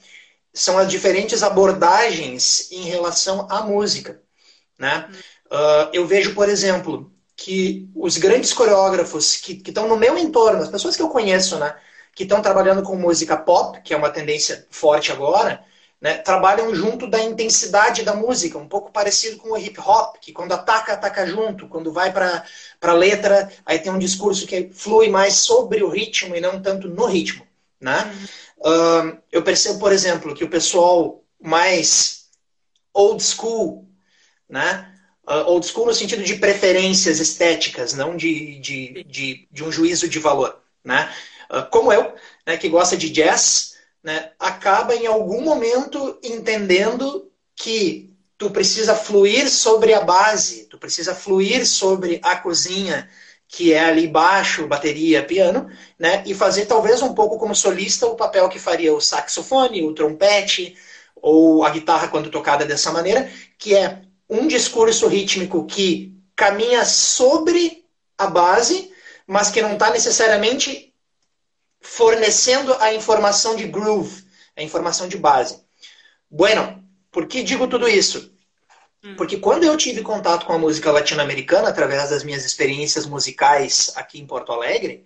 [0.53, 4.21] são as diferentes abordagens em relação à música.
[4.77, 5.09] Né?
[5.47, 10.69] Uh, eu vejo, por exemplo, que os grandes coreógrafos que estão no meu entorno, as
[10.69, 11.75] pessoas que eu conheço, né,
[12.13, 15.63] que estão trabalhando com música pop, que é uma tendência forte agora,
[15.99, 20.31] né, trabalham junto da intensidade da música, um pouco parecido com o hip hop, que
[20.31, 22.43] quando ataca, ataca junto, quando vai para
[22.81, 26.87] a letra, aí tem um discurso que flui mais sobre o ritmo e não tanto
[26.87, 27.45] no ritmo.
[27.79, 28.11] Né?
[28.61, 32.29] Uh, eu percebo, por exemplo, que o pessoal mais
[32.93, 33.89] old school,
[34.47, 34.87] né?
[35.27, 40.07] Uh, old school no sentido de preferências estéticas, não de, de, de, de um juízo
[40.07, 40.61] de valor.
[40.83, 41.09] Né?
[41.51, 42.15] Ah, como eu,
[42.47, 49.49] né, que gosta de jazz, né, acaba em algum momento entendendo que tu precisa fluir
[49.49, 53.09] sobre a base, tu precisa fluir sobre a cozinha,
[53.51, 58.15] que é ali baixo, bateria, piano, né, e fazer talvez um pouco como solista o
[58.15, 60.77] papel que faria o saxofone, o trompete,
[61.17, 67.83] ou a guitarra quando tocada dessa maneira, que é um discurso rítmico que caminha sobre
[68.17, 68.89] a base,
[69.27, 70.93] mas que não está necessariamente
[71.81, 74.23] fornecendo a informação de groove,
[74.55, 75.61] a informação de base.
[76.29, 78.30] Bueno, por que digo tudo isso?
[79.03, 79.15] Hum.
[79.15, 84.19] Porque quando eu tive contato com a música latino-americana, através das minhas experiências musicais aqui
[84.19, 85.05] em Porto Alegre,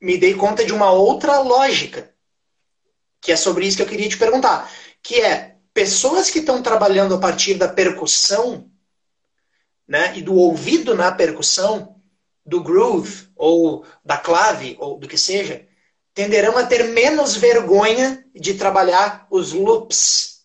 [0.00, 2.14] me dei conta de uma outra lógica,
[3.20, 4.70] que é sobre isso que eu queria te perguntar,
[5.02, 8.70] que é pessoas que estão trabalhando a partir da percussão,
[9.86, 11.96] né, e do ouvido na percussão,
[12.44, 15.66] do groove, ou da clave, ou do que seja,
[16.14, 20.37] tenderão a ter menos vergonha de trabalhar os loops.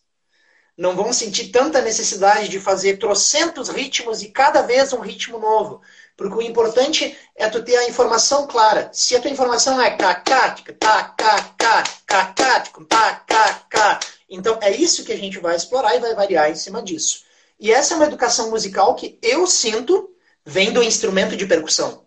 [0.78, 5.82] Não vão sentir tanta necessidade de fazer trocentos ritmos e cada vez um ritmo novo.
[6.18, 8.90] Porque o importante é tu ter a informação clara.
[8.92, 14.00] Se a tua informação é cacática, tacacá, cacático, tacacá,
[14.30, 17.24] então é isso que a gente vai explorar e vai variar em cima disso.
[17.60, 20.10] E essa é uma educação musical que eu sinto
[20.46, 22.06] vem do instrumento de percussão.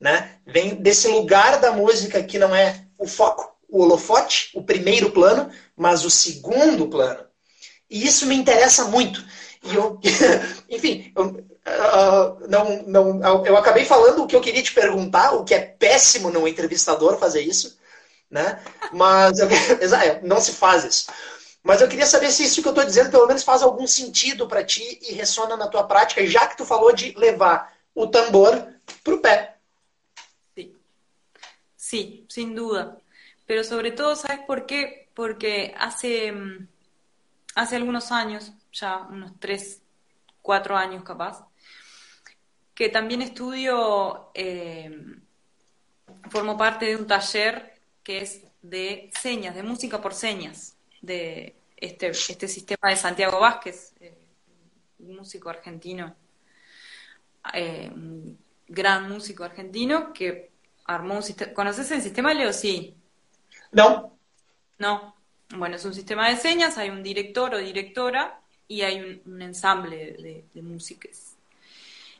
[0.00, 0.38] Né?
[0.46, 5.50] Vem desse lugar da música que não é o foco, o holofote, o primeiro plano,
[5.76, 7.27] mas o segundo plano.
[7.90, 9.24] E isso me interessa muito.
[9.62, 9.98] E eu,
[10.68, 15.44] enfim, eu, uh, não, não, eu acabei falando o que eu queria te perguntar, o
[15.44, 17.78] que é péssimo no entrevistador fazer isso,
[18.30, 18.62] né?
[18.92, 19.48] Mas eu,
[20.22, 21.06] não se faz isso.
[21.62, 24.46] Mas eu queria saber se isso que eu estou dizendo pelo menos faz algum sentido
[24.46, 28.66] para ti e ressona na tua prática, já que tu falou de levar o tambor
[29.02, 29.56] para o pé.
[30.54, 30.72] Sí.
[31.76, 32.96] sí, sin duda.
[33.46, 35.08] Pero sobre todo, ¿sabes por qué?
[35.14, 36.68] Porque hace, mm,
[37.58, 39.82] hace algunos años, ya unos tres,
[40.40, 41.44] cuatro años capaz,
[42.72, 44.96] que también estudio, eh,
[46.30, 52.10] formo parte de un taller que es de señas, de música por señas, de este,
[52.10, 54.16] este sistema de Santiago Vázquez, eh,
[55.00, 56.14] un músico argentino,
[57.52, 58.38] eh, un
[58.68, 60.52] gran músico argentino que
[60.84, 61.52] armó un sistema.
[61.54, 62.52] ¿Conoces el sistema, Leo?
[62.52, 62.94] Sí.
[63.72, 64.16] No.
[64.78, 65.17] No.
[65.50, 69.96] Bueno, es un sistema de señas, hay un director o directora y hay un, ensamble
[69.96, 71.36] de, de músicas.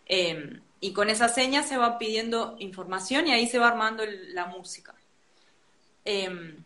[0.07, 4.47] Em, y con esa seña se va pidiendo información y ahí se va armando la
[4.47, 4.95] música.
[6.05, 6.65] Em,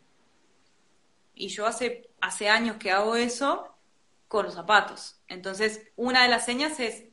[1.35, 3.75] y yo hace, hace años que hago eso
[4.29, 5.17] con los zapatos.
[5.29, 7.05] Entonces, una de las señas es,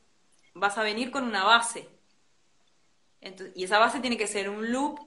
[0.54, 1.90] vas a venir con una base.
[3.56, 5.00] y esa base tiene que ser un loop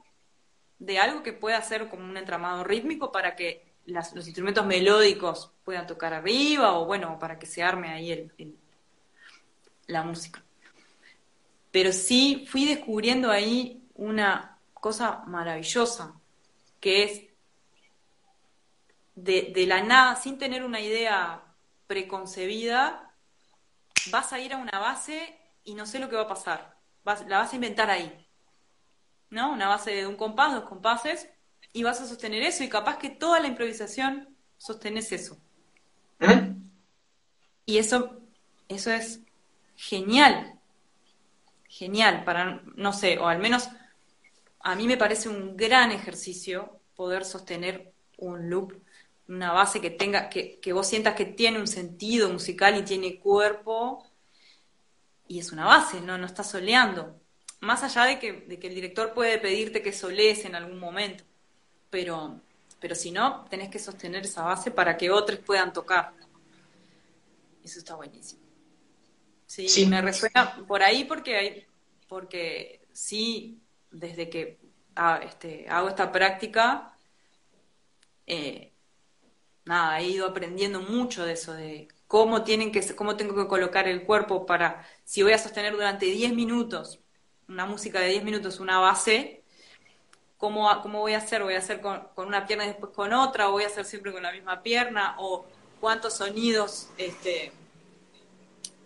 [0.78, 5.86] de algo que pueda ser como un entramado rítmico para que los instrumentos melódicos puedan
[5.86, 8.56] tocar arriba o bueno, para que se arme ahí el,
[9.86, 10.42] la música.
[11.70, 16.14] Pero sí fui descubriendo ahí una cosa maravillosa,
[16.80, 17.22] que es
[19.14, 21.42] de, de la nada, sin tener una idea
[21.86, 23.14] preconcebida,
[24.10, 26.76] vas a ir a una base y no sé lo que va a pasar.
[27.04, 28.22] la vas a inventar ahí.
[29.32, 29.50] ¿no?
[29.50, 31.28] Una base de un compás, dos compases,
[31.72, 35.38] y vas a sostener eso, y capaz que toda la improvisación sostenes eso.
[36.20, 36.54] ¿Eh?
[37.66, 38.20] Y eso,
[38.68, 39.20] eso es
[39.76, 40.58] genial,
[41.68, 43.68] genial, para, no sé, o al menos
[44.60, 48.74] a mí me parece un gran ejercicio poder sostener un loop,
[49.28, 53.18] una base que tenga, que, que vos sientas que tiene un sentido musical y tiene
[53.18, 54.06] cuerpo,
[55.26, 57.18] y es una base, no, no está soleando
[57.62, 61.24] más allá de que, de que el director puede pedirte que soles en algún momento,
[61.92, 62.40] pero,
[62.80, 66.14] pero si no, tenés que sostener esa base para que otros puedan tocar.
[67.62, 68.40] Eso está buenísimo.
[69.46, 71.66] Sí, me resuena por ahí porque hay,
[72.08, 74.58] porque sí, desde que
[74.96, 76.96] ah, este, hago esta práctica,
[78.26, 78.72] eh,
[79.66, 83.86] nada, he ido aprendiendo mucho de eso, de cómo tienen que, cómo tengo que colocar
[83.86, 87.02] el cuerpo para, si voy a sostener durante 10 minutos
[87.48, 89.41] una música de 10 minutos, una base,
[90.42, 91.40] ¿cómo, ¿cómo voy a hacer?
[91.44, 93.48] ¿Voy a hacer con, una pierna y después con otra?
[93.48, 95.14] ¿O voy a hacer siempre con la misma pierna?
[95.20, 95.46] ¿O
[95.80, 97.52] cuántos sonidos, este,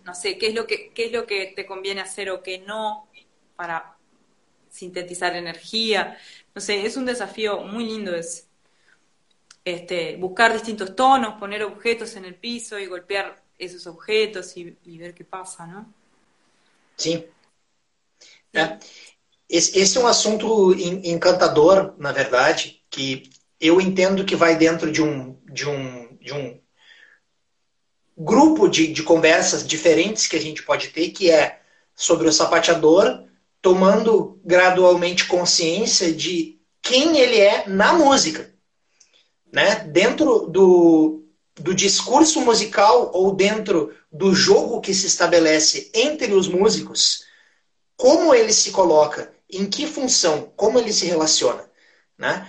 [0.04, 2.58] no sé, qué es lo que, qué es lo que te conviene hacer o qué
[2.58, 3.08] no
[3.56, 3.96] para
[4.68, 6.18] sintetizar energía?
[6.54, 8.48] No sé, es un desafío muy lindo es
[9.64, 14.98] este, buscar distintos tonos, poner objetos en el piso y golpear esos objetos y, y
[14.98, 15.90] ver qué pasa, ¿no?
[16.96, 17.24] Sí.
[19.48, 23.30] Esse, esse é um assunto encantador, na verdade, que
[23.60, 26.60] eu entendo que vai dentro de um, de um, de um
[28.16, 31.60] grupo de, de conversas diferentes que a gente pode ter, que é
[31.94, 33.24] sobre o sapateador
[33.62, 38.52] tomando gradualmente consciência de quem ele é na música.
[39.52, 39.76] Né?
[39.90, 41.24] Dentro do,
[41.54, 47.24] do discurso musical ou dentro do jogo que se estabelece entre os músicos,
[47.96, 51.64] como ele se coloca, em que função, como ele se relaciona,
[52.18, 52.48] né?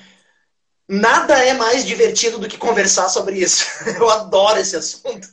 [0.89, 3.65] Nada é mais divertido do que conversar sobre isso.
[3.99, 5.27] Eu adoro esse assunto.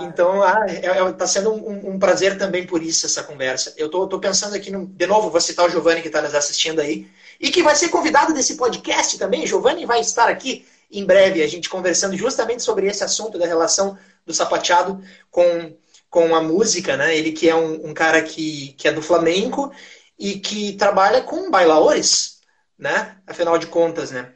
[0.00, 3.72] Então, ah, é, é, tá sendo um, um, prazer também por isso essa conversa.
[3.76, 6.34] Eu tô, tô pensando aqui, no, de novo, vou citar o Giovanni que está nos
[6.34, 7.08] assistindo aí,
[7.40, 9.46] e que vai ser convidado desse podcast também.
[9.46, 13.96] Giovanni vai estar aqui em breve, a gente conversando justamente sobre esse assunto da relação
[14.26, 15.72] do sapateado com
[16.10, 17.16] com a música, né?
[17.16, 19.72] Ele que é um, um, cara que, que é do flamenco
[20.20, 22.40] e que trabalha com bailaores,
[22.78, 23.16] né?
[23.26, 24.34] Afinal de contas, né?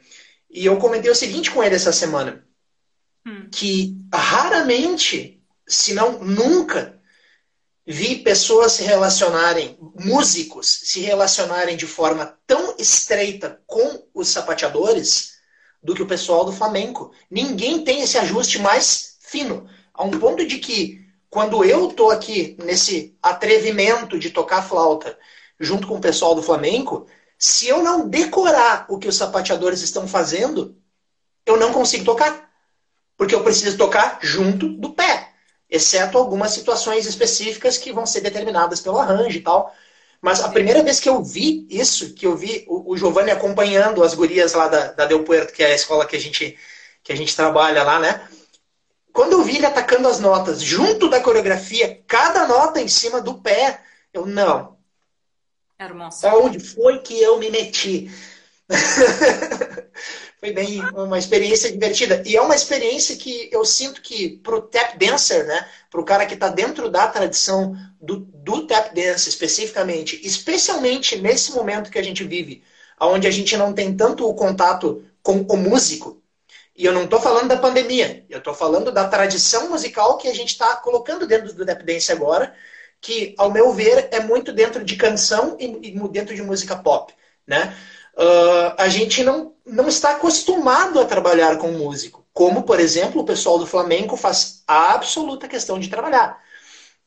[0.49, 2.43] E eu comentei o seguinte com ele essa semana,
[3.25, 3.47] hum.
[3.51, 6.99] que raramente, se não nunca,
[7.85, 15.35] vi pessoas se relacionarem, músicos se relacionarem de forma tão estreita com os sapateadores
[15.83, 17.11] do que o pessoal do flamenco.
[17.29, 22.57] Ninguém tem esse ajuste mais fino, a um ponto de que quando eu tô aqui
[22.63, 25.15] nesse atrevimento de tocar flauta
[25.59, 30.07] junto com o pessoal do flamenco, se eu não decorar o que os sapateadores estão
[30.07, 30.75] fazendo,
[31.45, 32.49] eu não consigo tocar.
[33.17, 35.31] porque eu preciso tocar junto do pé,
[35.69, 39.73] exceto algumas situações específicas que vão ser determinadas pelo arranjo e tal.
[40.21, 44.03] Mas a primeira vez que eu vi isso, que eu vi o, o Giovanni acompanhando
[44.03, 46.57] as gurias lá da, da Del Puerto, que é a escola que a gente,
[47.03, 48.27] que a gente trabalha lá, né?
[49.13, 53.41] Quando eu vi ele atacando as notas junto da coreografia, cada nota em cima do
[53.41, 53.81] pé,
[54.13, 54.74] eu não.
[55.79, 56.27] Hermoso.
[56.27, 58.09] Onde foi que eu me meti?
[60.39, 62.23] foi bem uma experiência divertida.
[62.25, 66.33] E é uma experiência que eu sinto que pro tap dancer, né, pro cara que
[66.33, 72.23] está dentro da tradição do, do tap dance especificamente, especialmente nesse momento que a gente
[72.23, 72.63] vive,
[72.99, 76.21] onde a gente não tem tanto o contato com o músico,
[76.77, 80.33] e eu não estou falando da pandemia, eu estou falando da tradição musical que a
[80.33, 82.53] gente está colocando dentro do tap dance agora,
[83.05, 87.13] que, ao meu ver, é muito dentro de canção e, dentro de música pop,
[87.45, 87.77] né?
[88.17, 93.25] Uh, a gente não, não está acostumado a trabalhar com músico, como, por exemplo, o
[93.25, 96.41] pessoal do Flamengo faz absoluta questão de trabalhar,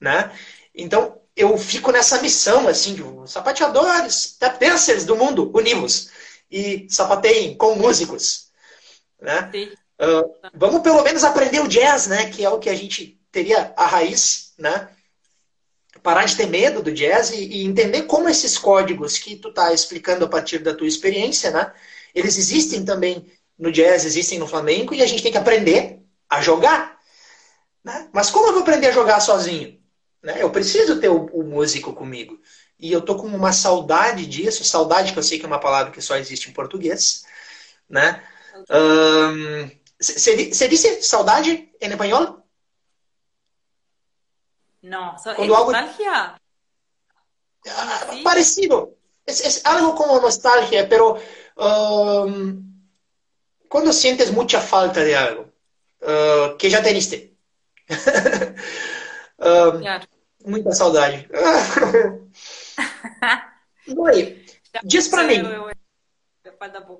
[0.00, 0.30] né?
[0.72, 6.10] Então, eu fico nessa missão, assim, de sapateadores, tap dancers do mundo, univos
[6.48, 8.50] e sapateiem com músicos,
[9.20, 9.50] né?
[10.00, 12.30] Uh, vamos pelo menos aprender o jazz, né?
[12.30, 14.88] Que é o que a gente teria a raiz, né?
[16.02, 19.72] Parar de ter medo do jazz e, e, entender como esses códigos que tu tá
[19.72, 21.72] explicando a partir da tua experiência, né?
[22.14, 26.40] Eles existem também no jazz, existem no flamenco e a gente tem que aprender a
[26.40, 26.98] jogar.
[27.84, 28.08] Né?
[28.12, 29.78] Mas como eu vou aprender a jogar sozinho?
[30.22, 30.42] Né?
[30.42, 32.38] Eu preciso ter o, o músico comigo.
[32.78, 35.92] E eu tô com uma saudade disso, saudade que eu sei que é uma palavra
[35.92, 37.24] que só existe em português,
[37.88, 38.22] né?
[38.70, 39.70] Um,
[40.00, 42.37] se, dice saudade em espanhol?
[44.82, 46.40] No, so, ¿es nostalgia?
[47.68, 48.94] Ah, parecido.
[49.26, 51.18] Es, es, algo como nostalgia, pero
[51.56, 52.62] um,
[53.68, 55.52] cuando sientes mucha falta de algo
[56.02, 57.36] uh, que já teniste.
[59.38, 60.06] um, claro.
[60.44, 61.28] Muita saudade.
[63.96, 64.44] Oi,
[64.84, 65.42] diz para mim.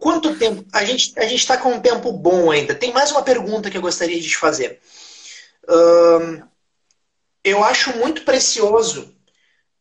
[0.01, 0.65] Quanto tempo?
[0.73, 2.75] A gente a gente está com um tempo bom ainda.
[2.75, 4.81] Tem mais uma pergunta que eu gostaria de te fazer.
[5.69, 6.48] Um,
[7.45, 9.15] eu acho muito precioso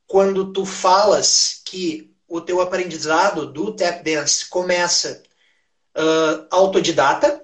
[0.05, 5.23] quando tu falas que o teu aprendizado do tap dance começa
[5.95, 7.43] uh, autodidata,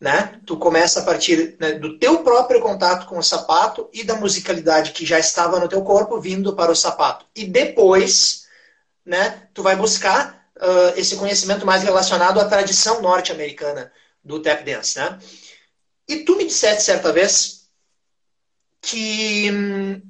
[0.00, 0.40] né?
[0.44, 4.92] Tu começa a partir né, do teu próprio contato com o sapato e da musicalidade
[4.92, 7.24] que já estava no teu corpo vindo para o sapato.
[7.36, 8.46] E depois,
[9.04, 9.48] né?
[9.54, 13.92] Tu vai buscar uh, esse conhecimento mais relacionado à tradição norte-americana
[14.24, 15.18] do tap dance, né?
[16.08, 17.61] E tu me disseste certa vez
[18.82, 20.02] que hum,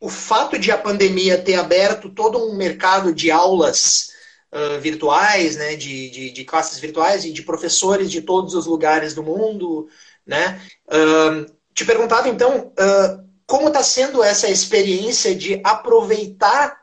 [0.00, 4.10] o fato de a pandemia ter aberto todo um mercado de aulas
[4.52, 9.14] uh, virtuais, né, de, de, de, classes virtuais e de professores de todos os lugares
[9.14, 9.88] do mundo,
[10.26, 16.80] né, uh, te perguntava então uh, como está sendo essa experiência de aproveitar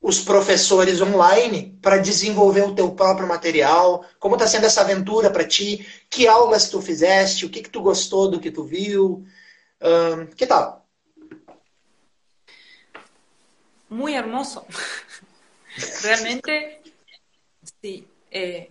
[0.00, 4.04] os professores online para desenvolver o teu próprio material?
[4.18, 5.86] Como está sendo essa aventura para ti?
[6.08, 7.44] Que aulas tu fizeste?
[7.44, 9.24] O que, que tu gostou do que tu viu?
[9.80, 10.82] ¿Qué tal?
[13.90, 14.66] Muy hermoso.
[16.02, 16.82] realmente,
[17.80, 18.06] sí.
[18.30, 18.70] Eh,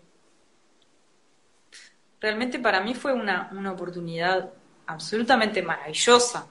[2.20, 4.52] realmente para mí fue una, oportunidad
[4.86, 6.48] absolutamente maravillosa,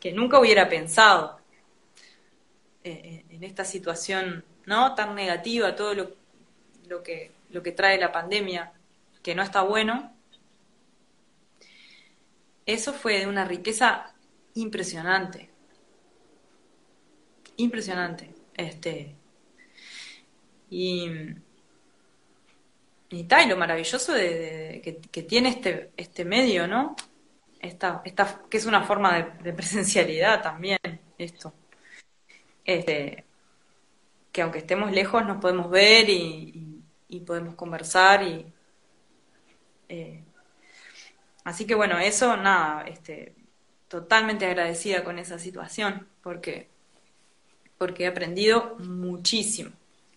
[0.00, 1.38] que nunca hubiera pensado
[2.82, 6.10] eh, en esta situación no tan negativa, todo lo,
[6.88, 8.72] lo, que, lo que trae la pandemia,
[9.22, 10.17] que no está bueno,
[12.68, 14.12] eso fue de una riqueza
[14.54, 15.48] impresionante.
[17.56, 18.34] Impresionante.
[18.54, 19.16] Este.
[20.68, 21.08] Y.
[23.10, 26.94] Y tal, lo maravilloso de, que, tiene este, este medio, ¿no?
[27.58, 30.78] Esta, esta, que es una forma de, presencialidad también,
[31.16, 31.54] esto.
[32.66, 33.24] Este,
[34.30, 36.84] que aunque estemos lejos nos podemos ver y,
[37.26, 38.46] podemos conversar y
[39.88, 40.22] eh,
[41.44, 43.34] Así que bueno, eso nada, este,
[43.88, 46.68] totalmente agradecida con esa situación, porque,
[47.78, 49.70] porque he aprendido muchísimo,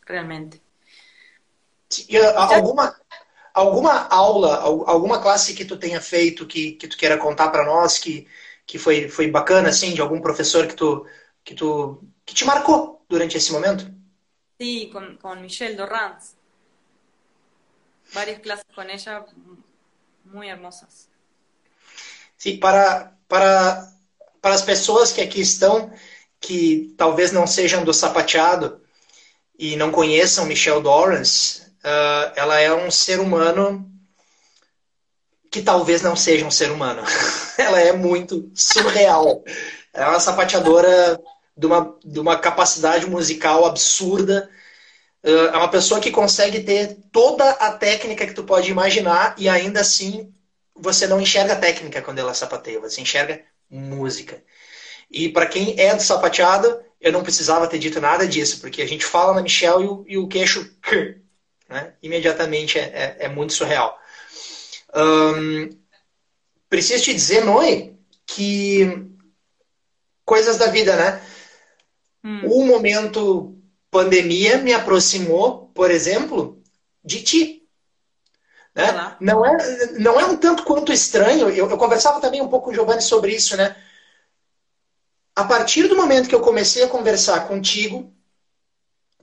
[0.06, 0.62] realmente.
[2.36, 2.96] alguma,
[3.54, 8.00] alguma aula, alguma classe que tu tenha feito que, que tu queira contar para nós
[8.00, 8.28] que,
[8.66, 11.06] que foi, foi bacana, assim, de algum professor que tu,
[11.44, 13.84] que tu que te marcou durante esse momento?
[14.60, 16.36] Sí, con, con Michelle Dorrance.
[18.14, 19.26] Varias clases con ella
[20.26, 21.11] muy hermosas.
[22.42, 23.88] Sim, para, para,
[24.42, 25.92] para as pessoas que aqui estão,
[26.40, 28.82] que talvez não sejam do sapateado
[29.60, 33.88] e não conheçam Michelle Dorrance, uh, ela é um ser humano
[35.52, 37.04] que talvez não seja um ser humano.
[37.60, 39.44] Ela é muito surreal.
[39.94, 41.22] Ela é uma sapateadora
[41.56, 44.50] de uma, de uma capacidade musical absurda.
[45.22, 49.82] É uma pessoa que consegue ter toda a técnica que tu pode imaginar e ainda
[49.82, 50.34] assim
[50.76, 54.44] você não enxerga técnica quando ela sapateia, você enxerga música.
[55.10, 58.88] E para quem é do sapateado, eu não precisava ter dito nada disso, porque a
[58.88, 60.72] gente fala na Michelle e o, e o queixo
[61.68, 61.94] né?
[62.02, 63.98] imediatamente é, é, é, muito surreal.
[64.94, 65.70] Um,
[66.70, 69.08] preciso te dizer, Noe, que
[70.26, 71.22] coisas da vida, né?
[72.24, 72.42] Hum.
[72.46, 73.58] O momento
[73.90, 76.62] pandemia me aproximou, por exemplo,
[77.04, 77.61] de ti.
[78.74, 79.16] Né?
[79.20, 81.50] Não, é, não é um tanto quanto estranho.
[81.50, 83.76] Eu, eu conversava também um pouco com o Giovanni sobre isso, né?
[85.36, 88.14] A partir do momento que eu comecei a conversar contigo,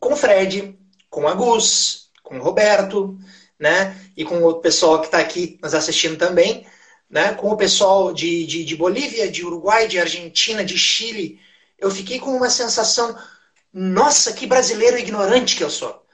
[0.01, 0.79] com o Fred,
[1.11, 3.19] com a Gus, com o Roberto,
[3.59, 3.97] né?
[4.17, 6.67] E com o pessoal que está aqui nos assistindo também,
[7.09, 7.35] né?
[7.35, 11.41] Com o pessoal de, de, de Bolívia, de Uruguai, de Argentina, de Chile,
[11.79, 13.17] eu fiquei com uma sensação,
[13.73, 16.05] nossa, que brasileiro ignorante que eu sou,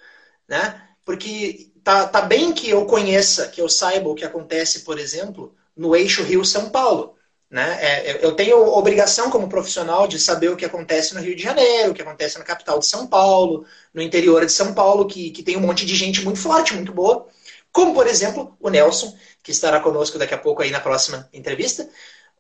[0.49, 0.81] né?
[1.05, 5.55] Porque tá, tá bem que eu conheça, que eu saiba o que acontece, por exemplo,
[5.77, 7.15] no eixo Rio-São Paulo.
[7.51, 7.79] Né?
[7.81, 11.93] É, eu tenho obrigação como profissional de saber o que acontece no Rio de Janeiro,
[11.93, 15.43] o que acontece na capital de São Paulo, no interior de São Paulo, que, que
[15.43, 17.29] tem um monte de gente muito forte, muito boa.
[17.71, 21.89] Como, por exemplo, o Nelson, que estará conosco daqui a pouco aí na próxima entrevista.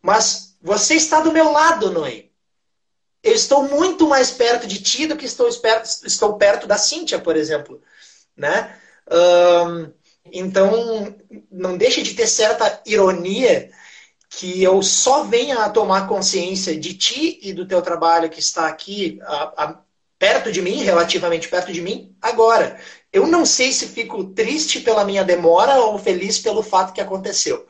[0.02, 2.26] Mas você está do meu lado, Noé.
[3.22, 7.36] Eu estou muito mais perto de ti do que estou, estou perto da Cíntia, por
[7.36, 7.80] exemplo.
[8.36, 8.78] Né?
[10.32, 11.14] Então,
[11.50, 13.70] não deixe de ter certa ironia
[14.30, 18.66] que eu só venha a tomar consciência de ti e do teu trabalho que está
[18.66, 19.80] aqui a, a,
[20.18, 22.80] perto de mim, relativamente perto de mim, agora.
[23.12, 27.66] Eu não sei se fico triste pela minha demora ou feliz pelo fato que aconteceu.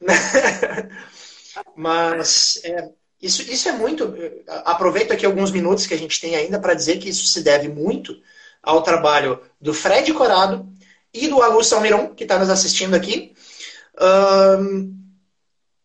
[1.74, 2.90] Mas é,
[3.20, 4.14] isso, isso é muito.
[4.64, 7.68] Aproveito aqui alguns minutos que a gente tem ainda para dizer que isso se deve
[7.68, 8.16] muito
[8.62, 10.66] ao trabalho do Fred Corado
[11.12, 13.34] e do Augusto Almiron, que está nos assistindo aqui.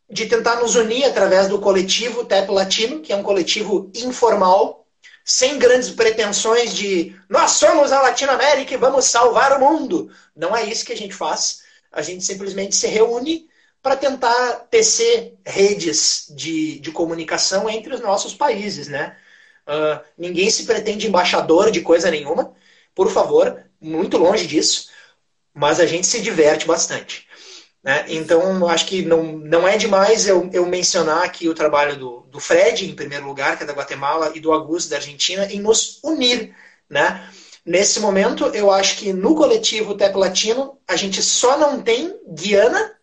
[0.10, 4.88] De tentar nos unir através do coletivo TEP Latino, que é um coletivo informal,
[5.26, 10.10] sem grandes pretensões de nós somos a Latinoamérica e vamos salvar o mundo.
[10.34, 11.64] Não é isso que a gente faz.
[11.92, 13.50] A gente simplesmente se reúne
[13.82, 19.18] para tentar tecer redes de, de comunicação entre os nossos países, né?
[19.68, 22.54] Uh, ninguém se pretende embaixador de coisa nenhuma,
[22.98, 24.90] por favor, muito longe disso,
[25.54, 27.28] mas a gente se diverte bastante.
[27.84, 28.06] Né?
[28.08, 32.40] Então, acho que não, não é demais eu, eu mencionar aqui o trabalho do, do
[32.40, 36.00] Fred, em primeiro lugar, que é da Guatemala, e do Augusto, da Argentina, em nos
[36.04, 36.56] unir.
[36.90, 37.32] Né?
[37.64, 42.98] Nesse momento, eu acho que no coletivo TEP Latino, a gente só não tem Guiana,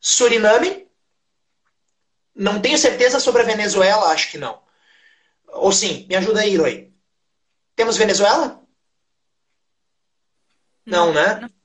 [0.00, 0.88] Suriname,
[2.34, 4.60] não tenho certeza sobre a Venezuela, acho que não.
[5.46, 6.92] Ou sim, me ajuda aí, Roy.
[7.76, 8.59] Temos Venezuela?
[10.86, 11.40] Não, não né?
[11.40, 11.60] Não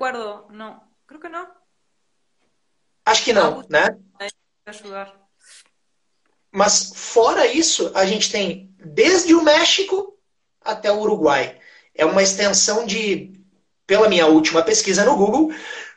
[0.00, 0.80] acordo, não.
[1.06, 1.46] Creo que não.
[3.04, 3.98] Acho que não, né?
[6.50, 10.18] Mas fora isso, a gente tem desde o México
[10.60, 11.58] até o Uruguai.
[11.94, 13.32] É uma extensão de,
[13.86, 15.52] pela minha última pesquisa no Google,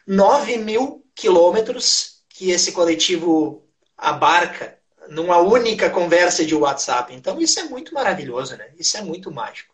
[0.05, 3.67] 9 mil quilômetros que esse coletivo
[3.97, 7.13] abarca numa única conversa de WhatsApp.
[7.13, 8.71] Então isso é muito maravilhoso, né?
[8.77, 9.73] Isso é muito mágico.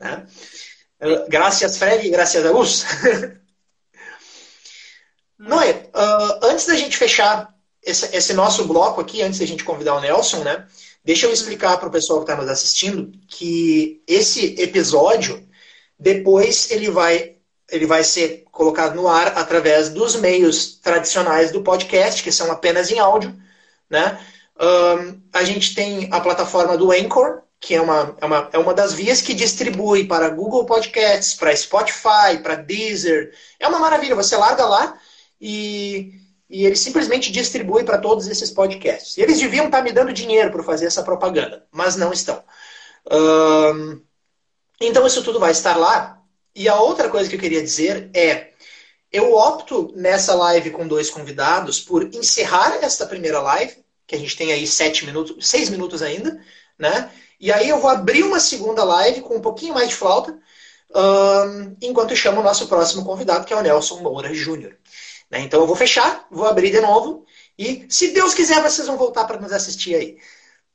[0.00, 0.26] Né?
[1.28, 2.86] Graças, Fred, graças a Luz.
[5.36, 9.96] Noé, uh, antes da gente fechar esse, esse, nosso bloco aqui, antes da gente convidar
[9.96, 10.64] o Nelson, né?
[11.04, 15.44] Deixa eu explicar para o pessoal que está nos assistindo que esse episódio,
[15.98, 17.34] depois ele vai,
[17.68, 22.92] ele vai ser colocado no ar através dos meios tradicionais do podcast, que são apenas
[22.92, 23.36] em áudio,
[23.90, 24.24] né?
[24.56, 28.74] Um, a gente tem a plataforma do Anchor, que é uma, é, uma, é uma
[28.74, 33.32] das vias que distribui para Google Podcasts, para Spotify, para Deezer.
[33.58, 34.98] É uma maravilha, você larga lá
[35.40, 36.12] e,
[36.50, 39.16] e ele simplesmente distribui para todos esses podcasts.
[39.16, 42.42] Eles deviam estar me dando dinheiro para fazer essa propaganda, mas não estão.
[44.80, 46.20] Então isso tudo vai estar lá.
[46.56, 48.54] E a outra coisa que eu queria dizer é,
[49.12, 54.36] eu opto nessa live com dois convidados por encerrar esta primeira live, que a gente
[54.36, 56.42] tem aí sete minutos, seis minutos ainda,
[56.76, 57.08] né?
[57.42, 60.38] E aí eu vou abrir uma segunda live com um pouquinho mais de flauta,
[60.94, 64.76] um, enquanto chamo o nosso próximo convidado, que é o Nelson Moura Júnior.
[65.28, 65.40] Né?
[65.40, 67.26] Então eu vou fechar, vou abrir de novo
[67.58, 70.18] e, se Deus quiser, vocês vão voltar para nos assistir aí.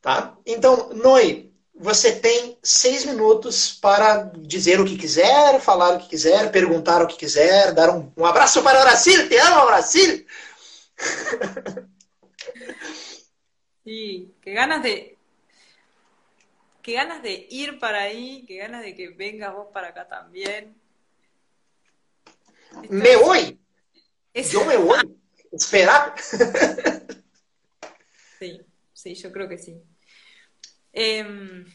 [0.02, 0.36] Tá?
[0.46, 6.52] Então, Noi, você tem seis minutos para dizer o que quiser, falar o que quiser,
[6.52, 9.30] perguntar o que quiser, dar um, um abraço para o Brasil.
[9.30, 10.26] Te amo, Brasil!
[13.88, 15.17] Sí, que ganas de.
[16.88, 20.74] Que ganas de ir para ahí, que ganas de que vengas vos para acá también.
[22.90, 23.60] Me voy.
[24.34, 24.98] Yo me voy.
[25.52, 26.16] Esperar.
[28.40, 28.62] Sí,
[28.94, 29.84] sí, yo creo que sí.
[30.94, 31.66] Em,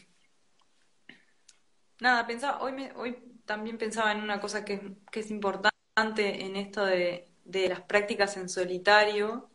[1.99, 6.55] nada, pensaba, hoy, me, hoy también pensaba en una cosa que, que es importante en
[6.55, 9.51] esto de, de, las prácticas en solitario,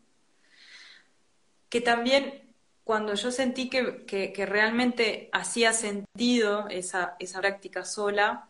[1.68, 2.47] que también
[2.88, 8.48] cuando yo sentí que, que, realmente hacía sentido esa, esa práctica sola,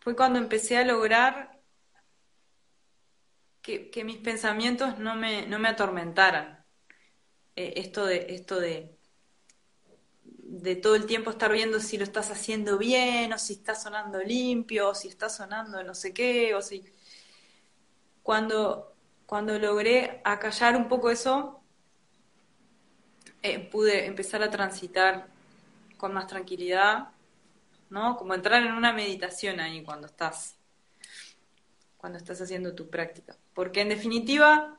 [0.00, 1.60] fue cuando empecé a lograr
[3.60, 6.64] que, que mis pensamientos no me, no me atormentaran.
[7.54, 8.96] Eh, esto de, esto de,
[10.24, 14.22] de todo el tiempo estar viendo si lo estás haciendo bien, o si está sonando
[14.22, 16.82] limpio, o si está sonando no sé qué, o si.
[18.22, 21.57] Cuando, cuando logré acallar un poco eso,
[23.42, 25.28] eh, pude empezar a transitar
[25.96, 27.08] con más tranquilidad,
[27.90, 28.16] ¿no?
[28.16, 30.56] Como entrar en una meditación ahí cuando estás,
[31.96, 33.36] cuando estás haciendo tu práctica.
[33.54, 34.78] Porque en definitiva,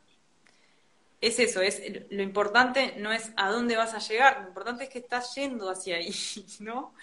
[1.22, 4.90] es eso, es lo importante no es a dónde vas a llegar, lo importante es
[4.90, 6.14] que estás yendo hacia ahí,
[6.60, 6.94] ¿no?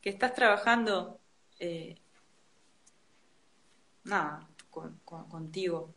[0.00, 1.20] Que estás trabajando,
[1.58, 1.96] eh,
[4.04, 5.94] nada, con, con, contigo,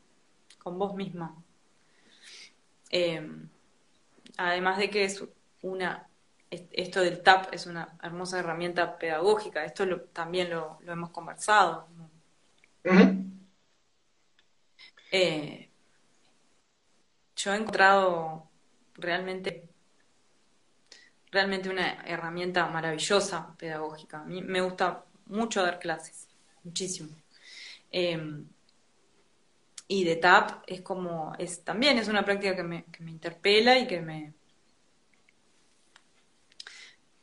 [0.60, 1.36] con vos misma.
[2.90, 3.22] Eh,
[4.38, 5.24] además de que es
[5.62, 6.08] una,
[6.50, 11.88] esto del TAP es una hermosa herramienta pedagógica, esto lo, también lo, lo, hemos conversado.
[12.86, 13.32] Uh -huh.
[15.12, 15.70] eh,
[17.36, 18.50] yo he encontrado
[18.96, 19.70] realmente,
[21.32, 24.22] realmente una herramienta maravillosa pedagógica.
[24.22, 26.28] A mí me gusta mucho dar clases,
[26.64, 27.10] muchísimo.
[27.92, 28.46] Eh,
[29.88, 33.78] y de TAP es como, es también es una práctica que me, que me interpela
[33.78, 34.34] y que me,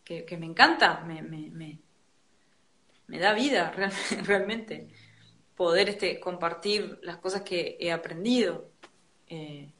[0.04, 1.50] que, me encanta, me, me,
[3.06, 3.92] me, da vida real,
[4.24, 4.88] realmente
[5.54, 8.70] poder este, compartir las cosas que he aprendido.
[9.28, 9.70] Eh,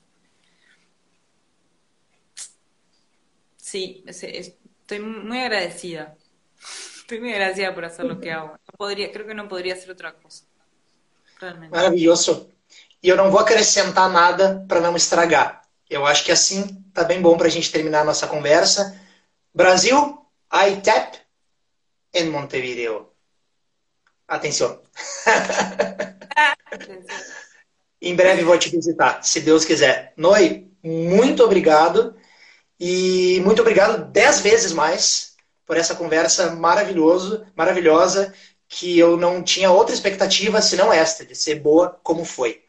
[3.74, 6.16] Sí, estoy muy agradecida.
[7.01, 8.53] Estoy muy agradecida por hacer lo que hago.
[8.53, 10.45] No podría, creo que não poderia ser outra coisa.
[11.41, 11.74] Realmente.
[11.74, 12.53] Maravilhoso.
[13.05, 15.61] E eu não vou acrescentar nada para não estragar.
[15.90, 18.98] Eu acho que assim tá bem bom para a gente terminar a nossa conversa.
[19.52, 21.18] Brasil, ITEP
[22.14, 23.11] em Montevideo.
[24.26, 24.80] Atenção.
[28.00, 30.14] em breve vou te visitar, se Deus quiser.
[30.16, 32.16] Noi, muito obrigado.
[32.80, 35.36] E muito obrigado dez vezes mais
[35.66, 38.32] por essa conversa maravilhoso, maravilhosa,
[38.66, 42.63] que eu não tinha outra expectativa senão esta, de ser boa como foi.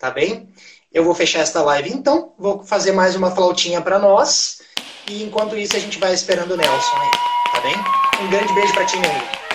[0.00, 0.48] Tá bem?
[0.90, 4.62] Eu vou fechar esta live então, vou fazer mais uma flautinha para nós.
[5.06, 7.10] E enquanto isso a gente vai esperando o Nelson aí,
[7.52, 7.76] tá bem?
[8.24, 9.49] Um grande beijo para ti, meu amigo.